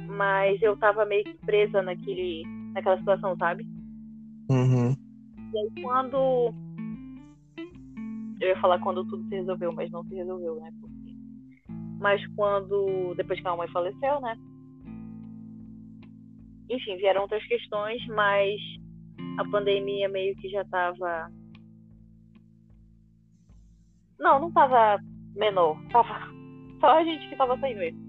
Mas 0.07 0.61
eu 0.61 0.75
tava 0.75 1.05
meio 1.05 1.23
que 1.23 1.33
presa 1.45 1.81
naquele, 1.81 2.43
naquela 2.73 2.97
situação, 2.97 3.35
sabe? 3.37 3.65
Uhum. 4.49 4.95
E 5.53 5.57
aí 5.57 5.83
quando. 5.83 6.53
Eu 8.39 8.49
ia 8.49 8.59
falar 8.59 8.79
quando 8.79 9.05
tudo 9.05 9.23
se 9.29 9.35
resolveu, 9.35 9.71
mas 9.73 9.91
não 9.91 10.03
se 10.03 10.15
resolveu, 10.15 10.55
né? 10.55 10.71
Porque... 10.79 11.15
Mas 11.99 12.25
quando. 12.35 13.13
Depois 13.15 13.39
que 13.39 13.47
a 13.47 13.55
mãe 13.55 13.67
faleceu, 13.69 14.21
né? 14.21 14.35
Enfim, 16.69 16.95
vieram 16.97 17.23
outras 17.23 17.45
questões, 17.47 18.05
mas 18.07 18.59
a 19.37 19.45
pandemia 19.49 20.09
meio 20.09 20.35
que 20.37 20.49
já 20.49 20.63
tava. 20.65 21.31
Não, 24.19 24.39
não 24.39 24.51
tava 24.51 25.01
menor. 25.35 25.77
Tava. 25.91 26.19
Só 26.79 26.97
a 26.97 27.03
gente 27.03 27.29
que 27.29 27.35
tava 27.35 27.57
saindo 27.59 27.79
mesmo. 27.79 27.99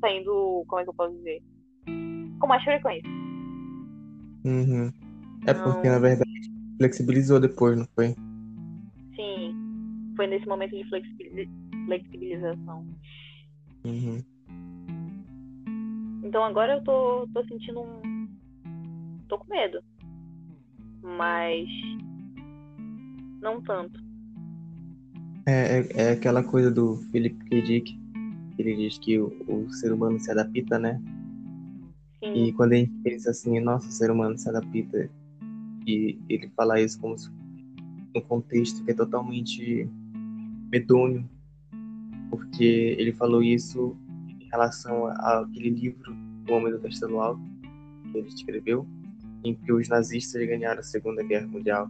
Saindo, 0.00 0.64
como 0.68 0.80
é 0.80 0.84
que 0.84 0.90
eu 0.90 0.94
posso 0.94 1.16
dizer? 1.16 1.40
Com 2.38 2.46
mais 2.46 2.62
frequência. 2.62 3.23
Uhum. 4.44 4.92
É 5.46 5.54
porque, 5.54 5.88
Não. 5.88 5.94
na 5.94 5.98
verdade, 5.98 6.30
flexibilizou 6.78 7.40
depois, 7.40 7.76
não 7.78 7.86
foi? 7.94 8.14
Sim. 9.16 9.54
Foi 10.16 10.26
nesse 10.26 10.46
momento 10.46 10.76
de 10.76 10.88
flexibili- 10.88 11.50
flexibilização. 11.86 12.86
Uhum. 13.84 14.22
Então 16.22 16.42
agora 16.44 16.74
eu 16.74 16.84
tô, 16.84 17.28
tô 17.32 17.44
sentindo 17.46 17.80
um. 17.80 18.28
tô 19.28 19.38
com 19.38 19.50
medo. 19.50 19.80
Mas. 21.02 21.68
Não 23.42 23.60
tanto. 23.60 24.00
É, 25.46 25.80
é, 25.80 25.88
é 25.94 26.10
aquela 26.12 26.42
coisa 26.42 26.70
do 26.70 26.96
Philip 27.12 27.36
K. 27.44 27.62
Dick, 27.62 27.98
que 28.56 28.62
ele 28.62 28.76
diz 28.76 28.96
que 28.98 29.18
o, 29.18 29.26
o 29.46 29.70
ser 29.70 29.92
humano 29.92 30.18
se 30.18 30.30
adapta, 30.30 30.78
né? 30.78 30.98
Sim. 32.24 32.46
E 32.46 32.52
quando 32.52 32.72
a 32.72 32.76
gente 32.76 32.92
pensa 33.02 33.30
assim, 33.30 33.60
nossa, 33.60 33.88
o 33.88 33.92
ser 33.92 34.10
humano 34.10 34.38
se 34.38 34.48
adapta, 34.48 35.10
e 35.86 36.18
ele 36.28 36.48
fala 36.56 36.80
isso 36.80 36.98
como 36.98 37.18
se 37.18 37.30
num 38.14 38.20
contexto 38.22 38.84
que 38.84 38.92
é 38.92 38.94
totalmente 38.94 39.88
medonho, 40.70 41.28
porque 42.30 42.96
ele 42.98 43.12
falou 43.12 43.42
isso 43.42 43.96
em 44.40 44.48
relação 44.50 45.06
àquele 45.06 45.70
livro, 45.70 46.16
O 46.48 46.52
Homem 46.52 46.72
do 46.72 46.78
Castelo 46.78 47.20
Alto, 47.20 47.42
que 48.10 48.18
ele 48.18 48.28
escreveu, 48.28 48.86
em 49.42 49.54
que 49.54 49.72
os 49.72 49.88
nazistas 49.88 50.46
ganharam 50.46 50.80
a 50.80 50.82
Segunda 50.82 51.22
Guerra 51.22 51.46
Mundial. 51.46 51.88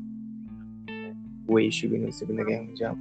O 1.47 1.59
eixo 1.59 1.88
ganhou 1.88 2.09
a 2.09 2.12
Segunda 2.12 2.42
Guerra 2.42 2.64
Mundial. 2.64 2.97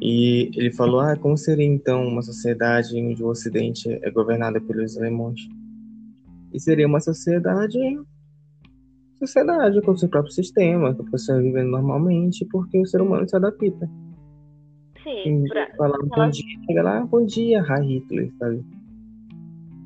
E 0.00 0.50
ele 0.54 0.72
falou, 0.72 1.00
ah, 1.00 1.16
como 1.16 1.36
seria 1.36 1.64
então 1.64 2.06
uma 2.06 2.22
sociedade 2.22 3.00
onde 3.00 3.22
o 3.22 3.28
Ocidente 3.28 3.88
é 4.02 4.10
governada 4.10 4.60
pelos 4.60 4.96
alemães? 4.96 5.48
E 6.56 6.60
seria 6.60 6.86
uma 6.86 7.00
sociedade 7.00 7.78
sociedade 9.16 9.78
com 9.82 9.94
seu 9.94 10.08
próprio 10.08 10.32
sistema, 10.32 10.94
que 10.94 11.02
a 11.02 11.10
pessoa 11.10 11.38
vive 11.40 11.62
normalmente, 11.62 12.46
porque 12.46 12.78
o 12.80 12.86
ser 12.86 13.02
humano 13.02 13.28
se 13.28 13.36
adapta. 13.36 13.90
Sim. 15.02 15.44
Pra... 15.48 15.68
falar 15.76 15.98
bom 15.98 16.30
dia, 16.30 16.44
chega 16.66 16.82
lá, 16.82 17.00
bom 17.04 17.24
dia, 17.26 17.62
Hi 17.62 17.82
Hitler, 17.86 18.32
sabe? 18.38 18.64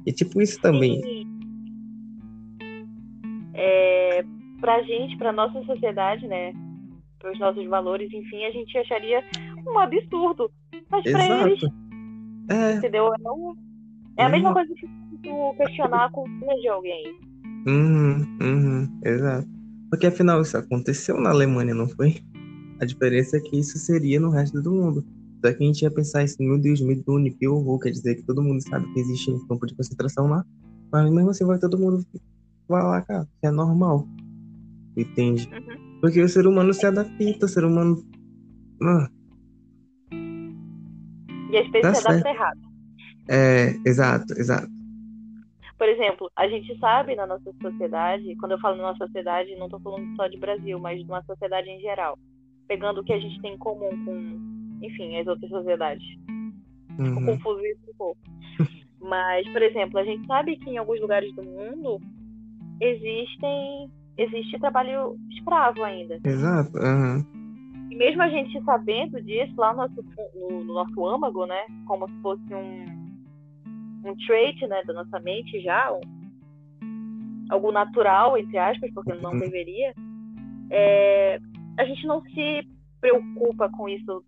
E 0.06 0.12
tipo 0.12 0.40
isso 0.40 0.60
também. 0.60 1.00
Sim. 1.02 1.26
É, 3.54 4.24
pra 4.60 4.80
gente, 4.82 5.16
pra 5.18 5.32
nossa 5.32 5.62
sociedade, 5.64 6.26
né? 6.28 6.52
Para 7.18 7.32
os 7.32 7.38
nossos 7.40 7.66
valores, 7.66 8.12
enfim, 8.12 8.44
a 8.44 8.50
gente 8.52 8.76
acharia 8.78 9.22
um 9.66 9.76
absurdo. 9.78 10.50
Mas 10.88 11.02
pra 11.02 11.44
eles, 11.46 11.62
Exato. 11.62 11.74
É, 12.48 12.74
entendeu? 12.74 13.06
É, 13.12 13.30
um- 13.32 13.54
é 14.16 14.22
a 14.22 14.26
Uhum. 14.26 14.32
mesma 14.32 14.52
coisa 14.52 14.72
que 14.74 14.88
tu 15.22 15.54
questionar 15.56 16.06
a 16.06 16.10
cultura 16.10 16.54
de 16.56 16.68
alguém. 16.68 17.16
uhum, 17.66 18.38
uhum, 18.42 19.00
exato. 19.04 19.48
Porque 19.90 20.06
afinal 20.06 20.40
isso 20.42 20.56
aconteceu 20.56 21.20
na 21.20 21.30
Alemanha, 21.30 21.74
não 21.74 21.88
foi? 21.88 22.16
A 22.80 22.84
diferença 22.84 23.36
é 23.36 23.40
que 23.40 23.58
isso 23.58 23.76
seria 23.78 24.20
no 24.20 24.30
resto 24.30 24.60
do 24.62 24.70
mundo. 24.72 25.04
Só 25.44 25.52
que 25.52 25.62
a 25.62 25.66
gente 25.66 25.82
ia 25.82 25.90
pensar 25.90 26.22
assim, 26.22 26.46
meu 26.46 26.58
Deus, 26.58 26.80
medonho, 26.80 27.34
que 27.34 27.48
horror, 27.48 27.78
quer 27.80 27.90
dizer 27.90 28.14
que 28.16 28.22
todo 28.22 28.42
mundo 28.42 28.60
sabe 28.62 28.86
que 28.92 29.00
existe 29.00 29.30
um 29.30 29.46
campo 29.46 29.66
de 29.66 29.74
concentração 29.74 30.26
lá, 30.28 30.44
mas 30.92 31.10
mesmo 31.10 31.30
assim 31.30 31.44
vai 31.44 31.58
todo 31.58 31.78
mundo 31.78 32.04
vai 32.68 32.82
lá, 32.82 33.00
cara, 33.02 33.26
que 33.40 33.46
é 33.46 33.50
normal. 33.50 34.06
Entende? 34.96 35.48
Uhum. 35.52 35.98
Porque 36.00 36.20
o 36.22 36.28
ser 36.28 36.46
humano 36.46 36.72
se 36.72 36.86
adapta, 36.86 37.46
o 37.46 37.48
ser 37.48 37.64
humano. 37.64 38.02
Ah, 38.82 39.08
E 41.50 41.56
a 41.56 41.62
espécie 41.62 41.82
Tá 41.82 41.94
se 41.94 42.06
adapta 42.08 42.28
errado. 42.30 42.60
é, 43.28 43.76
exato, 43.84 44.32
exato. 44.38 44.68
Por 45.80 45.88
exemplo, 45.88 46.30
a 46.36 46.46
gente 46.46 46.78
sabe 46.78 47.16
na 47.16 47.26
nossa 47.26 47.50
sociedade, 47.58 48.36
quando 48.36 48.52
eu 48.52 48.58
falo 48.60 48.76
na 48.76 48.92
nossa 48.92 49.06
sociedade, 49.06 49.56
não 49.56 49.64
estou 49.64 49.80
falando 49.80 50.14
só 50.14 50.26
de 50.26 50.36
Brasil, 50.36 50.78
mas 50.78 50.98
de 51.02 51.06
uma 51.06 51.22
sociedade 51.22 51.70
em 51.70 51.80
geral. 51.80 52.18
Pegando 52.68 53.00
o 53.00 53.02
que 53.02 53.14
a 53.14 53.18
gente 53.18 53.40
tem 53.40 53.54
em 53.54 53.58
comum 53.58 53.88
com, 54.04 54.84
enfim, 54.84 55.16
as 55.16 55.26
outras 55.26 55.48
sociedades. 55.48 56.06
Ficou 56.06 57.22
Uhum, 57.22 57.24
confuso 57.24 57.64
isso 57.64 57.80
um 57.90 57.96
pouco. 57.96 58.20
Mas, 59.00 59.48
por 59.48 59.62
exemplo, 59.62 59.98
a 59.98 60.04
gente 60.04 60.26
sabe 60.26 60.58
que 60.58 60.68
em 60.68 60.76
alguns 60.76 61.00
lugares 61.00 61.34
do 61.34 61.42
mundo 61.42 61.98
existem 62.78 63.90
existe 64.18 64.58
trabalho 64.58 65.16
escravo 65.30 65.82
ainda. 65.82 66.20
exato. 66.26 66.76
aham. 66.76 67.24
E 67.90 67.96
mesmo 67.96 68.20
a 68.20 68.28
gente 68.28 68.62
sabendo 68.64 69.18
disso, 69.22 69.54
lá 69.56 69.72
no 69.72 69.78
nosso, 69.78 70.04
no, 70.36 70.62
no 70.62 70.74
nosso 70.74 71.06
âmago, 71.06 71.46
né? 71.46 71.64
Como 71.86 72.06
se 72.06 72.20
fosse 72.20 72.54
um, 72.54 72.99
um 74.04 74.14
trait 74.26 74.60
né, 74.66 74.82
da 74.84 74.92
nossa 74.94 75.20
mente 75.20 75.60
já, 75.60 75.92
um- 75.92 76.00
algo 77.50 77.72
natural, 77.72 78.36
entre 78.38 78.56
aspas, 78.58 78.90
porque 78.94 79.12
não 79.14 79.32
Uhum. 79.32 79.38
deveria, 79.40 79.92
é, 80.70 81.38
a 81.78 81.84
gente 81.84 82.06
não 82.06 82.22
se 82.22 82.66
preocupa 83.00 83.68
com 83.70 83.88
isso, 83.88 84.24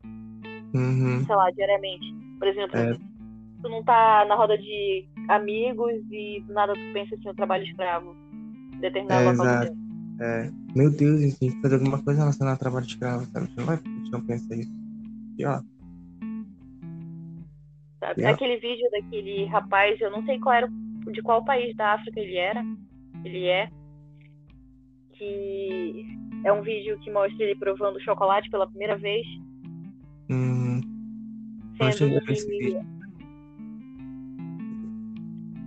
Uhum, 0.75 1.25
sei 1.27 1.37
lá, 1.37 1.51
diariamente. 1.51 2.07
Por 2.39 2.49
exemplo, 2.49 2.77
É. 2.77 2.95
tu 3.63 3.69
não 3.69 3.83
tá 3.85 4.25
na 4.27 4.35
roda 4.35 4.57
de 4.59 5.05
amigos 5.29 5.93
e 6.11 6.41
do 6.47 6.53
nada 6.55 6.73
tu 6.73 6.93
pensa 6.93 7.15
assim, 7.15 7.25
no 7.29 7.35
trabalho 7.35 7.65
escravo. 7.65 8.15
Determinado 8.81 9.29
É, 9.29 9.31
exato. 9.31 9.73
é. 10.21 10.51
Meu 10.75 10.91
Deus, 10.91 11.21
a 11.21 11.23
gente 11.25 11.39
tem 11.39 11.51
que 11.51 11.61
fazer 11.61 11.75
alguma 11.77 12.03
coisa 12.03 12.21
relacionada 12.21 12.55
ao 12.57 12.59
trabalho 12.59 12.87
escravo, 12.87 13.27
sabe? 13.27 13.47
Você 13.47 13.61
não 13.61 13.67
vai, 13.67 13.77
a 13.77 13.79
gente 13.79 14.11
não 14.13 14.21
pensa 14.23 14.55
isso. 14.57 14.73
E 15.39 15.45
ó, 15.45 15.61
sabe? 18.03 18.21
Yeah. 18.21 18.35
Aquele 18.35 18.57
vídeo 18.57 18.91
daquele 18.91 19.45
rapaz, 19.47 20.01
eu 20.01 20.11
não 20.11 20.25
sei 20.25 20.39
qual 20.41 20.55
era, 20.57 20.69
de 21.13 21.23
qual 21.23 21.45
país 21.45 21.75
da 21.77 21.93
África 21.95 22.19
ele 22.19 22.37
era, 22.37 22.65
ele 23.25 23.47
é, 23.47 23.69
que 25.13 26.05
é 26.45 26.53
um 26.53 26.63
vídeo 26.63 26.99
que 26.99 27.11
mostra 27.13 27.45
ele 27.45 27.55
provando 27.57 28.01
chocolate 28.03 28.51
pela 28.51 28.67
primeira 28.69 28.97
vez, 28.99 29.25
cheguei 31.77 31.93
sendo 31.93 32.33
esse 32.33 32.47
que 32.49 32.93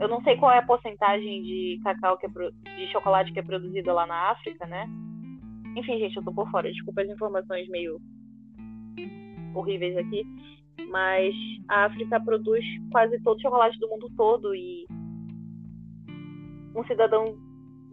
eu 0.02 0.10
não 0.10 0.22
sei 0.24 0.36
qual 0.36 0.52
é 0.52 0.58
a 0.60 0.66
porcentagem 0.66 1.42
de 1.44 1.80
cacau 1.82 2.18
que 2.18 2.26
é 2.26 2.30
pro- 2.30 2.52
de 2.52 2.88
chocolate 2.92 3.32
que 3.32 3.40
é 3.40 3.44
produzida 3.44 3.94
lá 3.94 4.06
na 4.06 4.32
África, 4.32 4.66
né? 4.68 4.90
Enfim, 5.78 5.98
gente, 6.00 6.18
eu 6.18 6.24
tô 6.24 6.34
por 6.34 6.50
fora. 6.52 6.70
Desculpa 6.70 7.02
as 7.02 7.10
informações 7.10 7.68
meio 7.70 8.00
horríveis 9.54 9.96
aqui. 9.98 10.26
Mas 10.90 11.34
a 11.68 11.86
África 11.86 12.20
produz 12.20 12.64
quase 12.92 13.20
todo 13.22 13.38
o 13.38 13.42
chocolate 13.42 13.80
do 13.80 13.90
mundo 13.90 14.10
todo 14.16 14.54
e 14.56 14.86
um 16.76 16.84
cidadão 16.86 17.38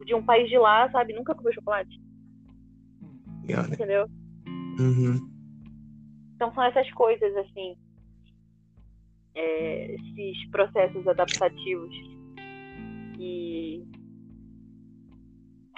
de 0.05 0.15
um 0.15 0.23
país 0.25 0.49
de 0.49 0.59
lá, 0.59 0.91
sabe, 0.91 1.13
nunca 1.13 1.35
comeu 1.35 1.53
chocolate, 1.53 2.01
olha, 3.49 3.75
entendeu? 3.75 4.07
uhum, 4.81 5.31
Então 6.35 6.53
são 6.55 6.65
essas 6.65 6.91
coisas 6.93 7.37
assim, 7.37 7.77
é, 9.35 9.95
esses 9.95 10.51
processos 10.51 11.07
adaptativos 11.07 11.95
que 13.17 13.87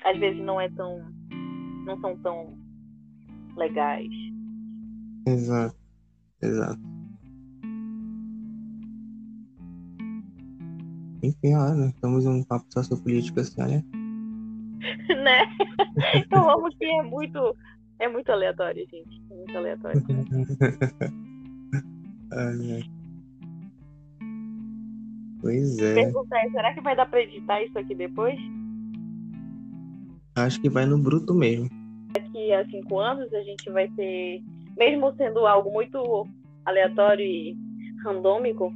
às 0.05 0.19
vezes 0.19 0.43
não 0.43 0.61
é 0.61 0.71
tão, 0.71 1.01
não 1.85 2.01
são 2.01 2.17
tão 2.19 2.59
legais. 3.57 4.11
exato, 5.27 5.77
exato. 6.43 6.94
Enfim, 11.25 11.55
olha, 11.55 11.87
estamos 11.87 12.27
em 12.27 12.29
um 12.29 12.45
papo 12.45 12.67
sociopolítico 12.69 13.41
assim, 13.41 13.63
olha. 13.63 13.83
né? 15.23 15.47
Eu 16.31 16.51
amo 16.51 16.69
que 16.77 16.85
é 16.85 17.03
muito, 17.03 17.57
é 17.99 18.09
muito 18.09 18.31
aleatório, 18.31 18.87
gente. 18.91 19.23
É 19.31 19.35
muito 19.35 19.57
aleatório. 19.57 20.03
Ai, 22.33 22.73
ai. 22.73 22.83
Pois 25.41 25.79
é. 25.79 26.01
É, 26.01 26.51
será 26.51 26.75
que 26.75 26.81
vai 26.81 26.97
dar 26.97 27.07
pra 27.07 27.21
editar 27.21 27.63
isso 27.63 27.79
aqui 27.79 27.95
depois? 27.95 28.37
Acho 30.35 30.61
que 30.61 30.69
vai 30.69 30.85
no 30.85 30.99
bruto 30.99 31.33
mesmo. 31.33 31.69
Daqui 32.13 32.53
a 32.53 32.65
cinco 32.67 32.99
anos 32.99 33.33
a 33.33 33.41
gente 33.43 33.71
vai 33.71 33.87
ter, 33.89 34.43
mesmo 34.77 35.15
sendo 35.17 35.47
algo 35.47 35.71
muito 35.71 36.27
aleatório 36.65 37.25
e 37.25 37.57
randômico, 38.03 38.75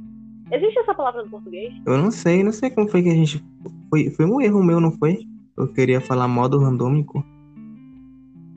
existe 0.51 0.79
essa 0.79 0.93
palavra 0.93 1.23
no 1.23 1.29
português? 1.29 1.73
Eu 1.85 1.97
não 1.97 2.11
sei, 2.11 2.43
não 2.43 2.51
sei 2.51 2.69
como 2.69 2.87
foi 2.87 3.03
que 3.03 3.09
a 3.09 3.15
gente. 3.15 3.43
Foi, 3.89 4.09
foi 4.11 4.25
um 4.25 4.41
erro 4.41 4.63
meu, 4.63 4.79
não 4.79 4.91
foi? 4.91 5.19
Eu 5.57 5.67
queria 5.67 5.99
falar 5.99 6.27
modo 6.27 6.59
randômico. 6.59 7.23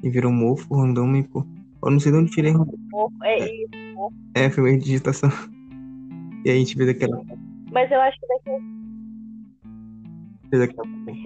E 0.02 0.11
virou 0.11 0.33
mofo 0.33 0.74
randômico. 0.74 1.46
Eu 1.85 1.90
não 1.90 2.00
sei 2.00 2.12
de 2.12 2.18
onde 2.18 2.31
tirei. 2.31 2.52
É 3.22 3.38
isso. 3.38 4.12
É, 4.35 4.50
foi 4.50 4.64
meio 4.64 4.78
de 4.78 4.85
digitação. 4.85 5.31
E 6.44 6.50
aí 6.50 6.57
a 6.57 6.59
gente 6.59 6.76
fez 6.76 6.88
aquela. 6.88 7.22
Mas 7.70 7.90
eu 7.90 8.00
acho 8.00 8.18
que 8.20 8.26
daqui. 8.26 8.50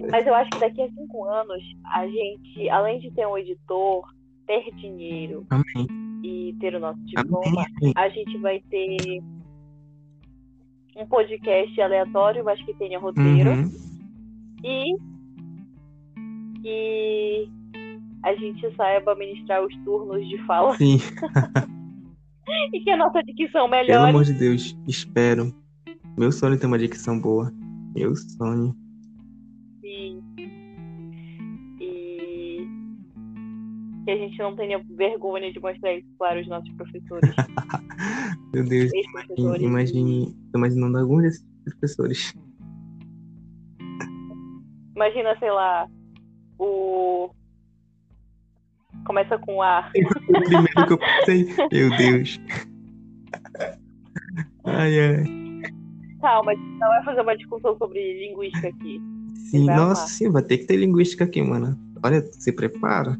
Mas 0.09 0.25
eu 0.25 0.33
acho 0.33 0.49
que 0.51 0.59
daqui 0.59 0.81
a 0.81 0.89
cinco 0.89 1.25
anos, 1.25 1.61
a 1.93 2.07
gente, 2.07 2.69
além 2.69 2.99
de 2.99 3.11
ter 3.11 3.27
um 3.27 3.37
editor, 3.37 4.07
ter 4.45 4.73
dinheiro 4.75 5.45
Amém. 5.49 5.87
e 6.23 6.55
ter 6.59 6.73
o 6.75 6.79
nosso 6.79 6.99
diploma, 7.03 7.65
Amém. 7.81 7.93
a 7.95 8.09
gente 8.09 8.37
vai 8.37 8.61
ter 8.69 9.21
um 10.97 11.05
podcast 11.07 11.79
aleatório, 11.81 12.43
mas 12.43 12.61
que 12.63 12.73
tenha 12.73 12.99
roteiro. 12.99 13.51
Uhum. 13.51 13.71
E 14.63 14.95
que 16.61 17.49
a 18.23 18.33
gente 18.35 18.75
saiba 18.75 19.15
ministrar 19.15 19.63
os 19.63 19.75
turnos 19.83 20.27
de 20.27 20.37
fala 20.45 20.75
Sim, 20.75 20.97
e 22.73 22.79
que 22.81 22.89
a 22.89 22.97
nossa 22.97 23.21
dicção 23.23 23.69
pelo 23.69 23.69
melhore. 23.69 24.09
amor 24.09 24.23
de 24.23 24.33
Deus, 24.33 24.75
espero. 24.87 25.53
Meu 26.17 26.31
sonho 26.31 26.55
é 26.55 26.57
ter 26.57 26.65
uma 26.65 26.79
dicção 26.79 27.19
boa. 27.19 27.51
Meu 27.95 28.15
sonho. 28.15 28.75
E, 29.83 30.19
que 34.07 34.11
a 34.11 34.17
gente 34.17 34.39
não 34.39 34.55
tenha 34.55 34.81
vergonha 34.95 35.51
de 35.51 35.59
mostrar 35.59 35.93
isso 35.93 36.07
para 36.17 36.39
os 36.39 36.47
nossos 36.47 36.71
professores, 36.75 37.29
Meu 38.53 38.63
Deus, 38.63 38.93
ex-professores. 38.93 39.61
imagine, 39.61 40.33
tô 40.49 40.59
imaginando 40.59 40.97
alguns 40.97 41.23
desses 41.23 41.45
professores. 41.65 42.33
Imagina, 44.95 45.37
sei 45.39 45.51
lá, 45.51 45.89
o. 46.57 47.29
Começa 49.05 49.37
com 49.39 49.61
A. 49.61 49.91
O 50.29 50.41
primeiro 50.41 50.87
que 50.87 50.93
eu 50.93 50.97
pensei, 50.97 51.45
meu 51.69 51.97
Deus. 51.97 52.39
Ai, 54.63 54.99
ai. 54.99 55.23
Calma, 56.21 56.53
a 56.53 56.55
gente 56.55 56.79
não 56.79 56.87
vai 56.87 57.03
fazer 57.03 57.21
uma 57.21 57.35
discussão 57.35 57.77
sobre 57.77 58.25
linguística 58.25 58.69
aqui. 58.69 59.01
Sim, 59.51 59.65
nossa, 59.65 59.81
amar. 59.81 59.95
sim, 60.07 60.29
vai 60.29 60.43
ter 60.43 60.59
que 60.59 60.65
ter 60.65 60.77
linguística 60.77 61.25
aqui, 61.25 61.41
mano. 61.41 61.77
Olha, 62.01 62.21
se 62.21 62.53
prepara. 62.53 63.17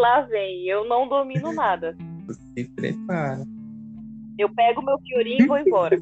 Lá 0.00 0.22
vem, 0.22 0.66
eu 0.66 0.84
não 0.88 1.08
domino 1.08 1.52
nada. 1.52 1.96
Se 2.54 2.64
prepara. 2.74 3.44
Eu 4.38 4.48
pego 4.54 4.82
meu 4.82 4.98
fiorinho 5.00 5.44
e 5.44 5.46
vou 5.46 5.58
embora. 5.58 5.96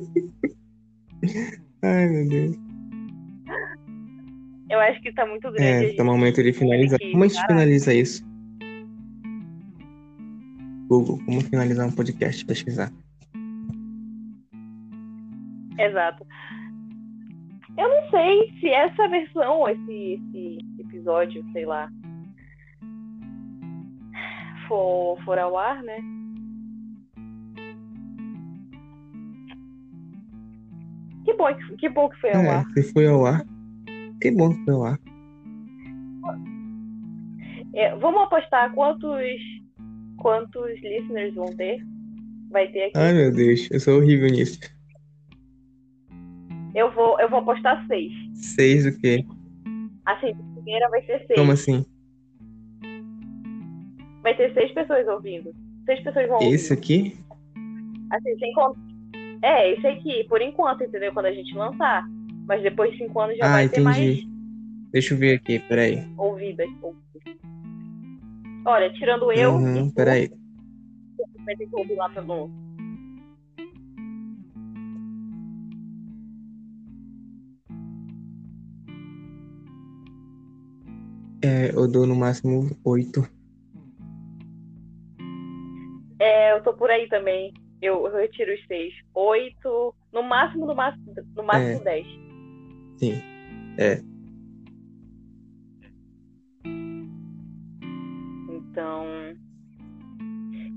Ai, 1.83 2.09
meu 2.09 2.29
Deus. 2.29 2.57
Eu 4.71 4.79
acho 4.81 5.01
que 5.01 5.13
tá 5.13 5.27
muito 5.27 5.51
grande. 5.51 5.87
É, 5.87 5.97
tá 5.97 6.05
no 6.05 6.13
momento 6.13 6.43
de 6.43 6.53
finalizar. 6.53 6.99
Como 7.11 7.25
a 7.25 7.29
gente 7.29 7.47
finaliza 7.47 7.95
isso? 7.95 8.23
Google, 10.89 11.19
como 11.25 11.41
finalizar 11.41 11.87
um 11.89 11.93
podcast? 11.93 12.45
Pesquisar. 12.45 12.93
Exato. 15.79 16.27
Eu 17.77 17.89
não 17.89 18.11
sei 18.11 18.53
se 18.59 18.69
essa 18.69 19.09
versão, 19.09 19.69
esse, 19.69 20.21
esse 20.35 20.59
episódio, 20.81 21.45
sei 21.53 21.65
lá, 21.65 21.89
for, 24.69 25.19
for 25.25 25.39
ao 25.39 25.57
ar, 25.57 25.83
né? 25.83 25.99
Que 31.25 31.35
bom, 31.35 31.55
que- 31.55 31.77
que 31.77 31.89
bom 31.89 32.09
que 32.09 32.21
foi 32.21 32.33
ao 32.33 32.43
É, 32.43 32.49
ar. 32.51 32.65
se 32.73 32.93
foi 32.93 33.07
ao 33.07 33.27
ar. 33.27 33.45
Que 34.21 34.31
bom 34.31 34.51
que 34.51 34.65
foi 34.65 34.75
ao 34.75 34.85
ar. 34.85 34.99
É, 37.75 37.95
vamos 37.97 38.23
apostar 38.23 38.73
quantos, 38.75 39.23
quantos 40.17 40.83
listeners 40.83 41.35
vão 41.35 41.55
ter? 41.57 41.79
Vai 42.51 42.67
ter 42.73 42.85
aqui. 42.85 42.93
Ai, 42.97 43.13
meu 43.13 43.33
Deus, 43.33 43.69
eu 43.71 43.79
sou 43.79 43.99
horrível 43.99 44.29
nisso. 44.29 44.59
Eu, 46.75 46.91
vou, 46.93 47.21
eu 47.21 47.29
vou 47.29 47.41
apostar 47.41 47.87
seis. 47.87 48.13
Seis 48.35 48.87
o 48.87 48.99
quê? 49.01 49.25
Assim, 50.07 50.29
a 50.33 50.55
primeira 50.55 50.89
vai 50.89 51.03
ser 51.05 51.19
seis. 51.27 51.39
Como 51.39 51.53
assim? 51.53 51.85
Vai 54.29 54.37
ter 54.37 54.53
seis 54.53 54.71
pessoas 54.73 55.09
ouvindo. 55.09 55.55
Seis 55.87 56.03
pessoas 56.03 56.29
vão 56.29 56.35
ouvir. 56.37 56.53
Esse 56.53 56.71
aqui? 56.75 57.17
Assim, 58.11 58.39
sem 58.39 58.53
conta. 58.53 58.79
É, 59.41 59.73
esse 59.73 59.87
aqui, 59.87 60.25
por 60.25 60.43
enquanto, 60.43 60.85
entendeu? 60.85 61.15
Quando 61.15 61.25
a 61.27 61.33
gente 61.33 61.55
lançar. 61.55 62.07
Mas 62.47 62.63
depois 62.63 62.93
de 62.93 62.99
cinco 62.99 63.19
anos 63.23 63.39
já 63.39 63.47
Ah, 63.47 63.53
vai 63.53 63.69
ter 63.71 63.81
mais 63.81 63.97
entendi. 63.97 64.29
Deixa 64.93 65.15
eu 65.15 65.19
ver 65.19 65.37
aqui, 65.37 65.59
peraí. 65.61 66.05
ouvidas. 66.19 66.69
Olha, 68.67 68.93
tirando 68.93 69.33
eu, 69.33 69.55
Uhum, 69.55 69.91
peraí. 69.93 70.31
vai 71.47 71.57
ter 71.57 71.67
que 71.67 71.75
ouvir 71.77 71.95
lá 71.95 72.11
pelo. 72.11 72.51
É, 81.43 81.71
eu 81.75 81.89
dou 81.91 82.07
no 82.07 82.15
máximo 82.17 82.69
oito. 82.85 83.27
Eu 86.59 86.63
tô 86.63 86.73
por 86.75 86.91
aí 86.91 87.09
também. 87.09 87.53
Eu, 87.81 88.07
eu 88.07 88.17
retiro 88.17 88.53
os 88.53 88.67
seis. 88.67 88.93
Oito. 89.15 89.95
No 90.13 90.23
máximo, 90.23 90.67
no 90.67 90.75
máximo, 90.75 91.15
no 91.37 91.43
máximo 91.43 91.81
É. 91.81 91.85
dez. 91.85 92.07
Sim. 92.99 93.23
É. 93.79 94.01
Então. 98.51 99.05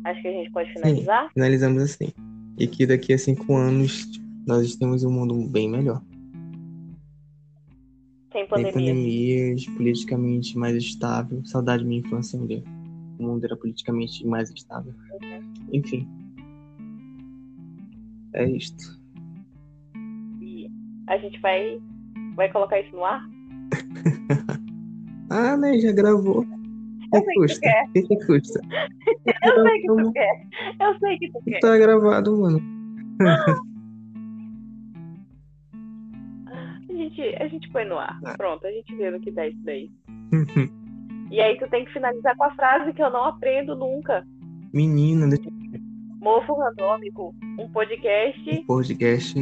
Acho 0.03 0.21
que 0.21 0.27
a 0.27 0.31
gente 0.31 0.51
pode 0.51 0.73
finalizar. 0.73 1.31
Finalizamos 1.33 1.83
assim. 1.83 2.11
E 2.57 2.67
que 2.67 2.85
daqui 2.85 3.13
a 3.13 3.17
cinco 3.17 3.55
anos 3.55 4.07
nós 4.47 4.75
temos 4.75 5.03
um 5.03 5.11
mundo 5.11 5.47
bem 5.47 5.69
melhor. 5.69 6.01
Sem 8.31 8.41
Sem 8.41 8.47
pandemia. 8.47 8.71
pandemias, 8.73 9.65
politicamente 9.65 10.57
mais 10.57 10.75
estável. 10.75 11.43
Saudade 11.45 11.83
da 11.83 11.89
minha 11.89 12.01
infância, 12.01 12.39
mulher. 12.39 12.63
O 13.19 13.23
mundo 13.23 13.43
era 13.43 13.55
politicamente 13.57 14.25
mais 14.25 14.49
estável. 14.51 14.93
Enfim. 15.71 16.07
É 18.33 18.49
isto. 18.49 18.99
E 20.41 20.69
a 21.07 21.17
gente 21.17 21.39
vai, 21.39 21.81
vai 22.35 22.51
colocar 22.51 22.79
isso 22.79 22.95
no 22.95 23.05
ar? 23.05 23.21
Ah, 25.33 25.55
né? 25.55 25.79
Já 25.79 25.93
gravou. 25.93 26.45
Eu 27.13 27.23
que 27.23 27.33
custa? 27.35 27.69
O 27.87 27.93
que, 27.93 28.01
que 28.01 28.25
custa? 28.25 28.59
Eu 29.45 29.63
sei 29.63 29.81
que 29.81 29.87
tu 29.87 30.11
quer. 30.11 30.47
Eu 30.81 30.99
sei 30.99 31.17
que 31.17 31.31
tu 31.31 31.41
quer. 31.45 31.59
Tá 31.61 31.77
gravado, 31.77 32.37
mano. 32.37 32.61
A 36.89 36.93
gente, 36.93 37.21
a 37.21 37.47
gente 37.47 37.69
põe 37.71 37.85
no 37.85 37.97
ar. 37.97 38.19
Ah. 38.25 38.35
Pronto, 38.37 38.67
a 38.67 38.71
gente 38.71 38.93
vê 38.95 39.09
no 39.09 39.19
que 39.19 39.31
dá 39.31 39.47
isso 39.47 39.57
daí. 39.63 39.89
E 41.31 41.39
aí 41.39 41.57
tu 41.57 41.67
tem 41.69 41.85
que 41.85 41.93
finalizar 41.93 42.35
com 42.35 42.43
a 42.43 42.53
frase 42.53 42.93
que 42.93 43.01
eu 43.01 43.09
não 43.09 43.25
aprendo 43.25 43.75
nunca. 43.75 44.27
Menina, 44.73 45.27
deixa 45.27 45.49
Mofo 46.21 46.53
Randômico, 46.53 47.35
um 47.57 47.67
podcast. 47.71 48.49
um 48.51 48.65
podcast 48.65 49.33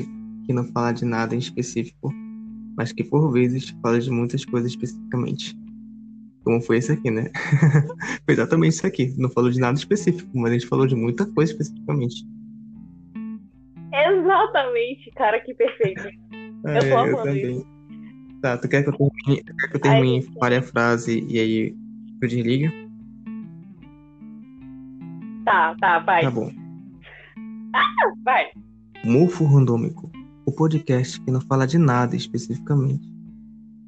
que 0.45 0.53
não 0.53 0.63
fala 0.71 0.93
de 0.93 1.03
nada 1.03 1.35
em 1.35 1.39
específico, 1.39 2.09
mas 2.77 2.93
que 2.93 3.03
por 3.03 3.29
vezes 3.33 3.75
fala 3.81 3.99
de 3.99 4.09
muitas 4.09 4.45
coisas 4.45 4.71
especificamente. 4.71 5.53
Como 6.45 6.61
foi 6.61 6.77
esse 6.77 6.93
aqui, 6.93 7.11
né? 7.11 7.29
foi 8.25 8.33
exatamente 8.33 8.71
isso 8.71 8.87
aqui. 8.87 9.13
Não 9.17 9.29
falou 9.29 9.51
de 9.51 9.59
nada 9.59 9.77
específico, 9.77 10.29
mas 10.33 10.51
a 10.51 10.53
gente 10.53 10.67
falou 10.67 10.87
de 10.87 10.95
muita 10.95 11.25
coisa 11.25 11.51
especificamente. 11.51 12.25
Exatamente, 13.91 15.11
cara, 15.17 15.37
que 15.41 15.53
perfeito. 15.53 16.07
É, 16.65 16.79
tô 16.79 16.97
amando 16.97 17.23
também. 17.23 17.65
Tá, 18.41 18.57
tu 18.57 18.69
quer 18.69 18.83
que 18.83 18.89
eu 18.89 18.93
termine, 18.93 19.43
tu 19.43 19.55
quer 19.57 19.67
que 19.69 19.75
eu 19.75 19.81
termine 19.81 20.21
gente. 20.21 20.39
fale 20.39 20.55
a 20.55 20.61
frase 20.61 21.25
e 21.27 21.39
aí 21.39 21.75
eu 22.21 22.27
desliga? 22.29 22.71
Tá, 25.43 25.75
tá, 25.81 25.99
vai. 25.99 26.21
Tá 26.21 26.31
bom. 26.31 26.58
Vai. 28.23 28.47
Mofo 29.03 29.45
Randômico, 29.45 30.11
o 30.45 30.51
podcast 30.51 31.19
que 31.21 31.31
não 31.31 31.41
fala 31.41 31.65
de 31.65 31.77
nada 31.77 32.15
especificamente. 32.15 33.07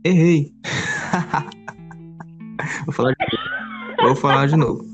Errei! 0.04 0.54
Vou 2.86 2.94
falar 2.94 3.14
de 3.14 3.18
novo. 3.20 4.02
Vou 4.02 4.16
falar 4.16 4.48
de 4.48 4.56
novo. 4.56 4.86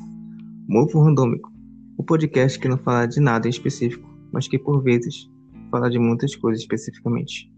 Mofo 0.67 1.01
Randômico, 1.01 1.51
O 1.97 2.03
podcast 2.03 2.59
que 2.59 2.67
não 2.67 2.77
fala 2.77 3.05
de 3.05 3.19
nada 3.19 3.47
em 3.47 3.49
específico, 3.49 4.07
mas 4.31 4.47
que 4.47 4.59
por 4.59 4.83
vezes 4.83 5.29
fala 5.71 5.89
de 5.89 5.97
muitas 5.97 6.35
coisas 6.35 6.61
especificamente. 6.61 7.51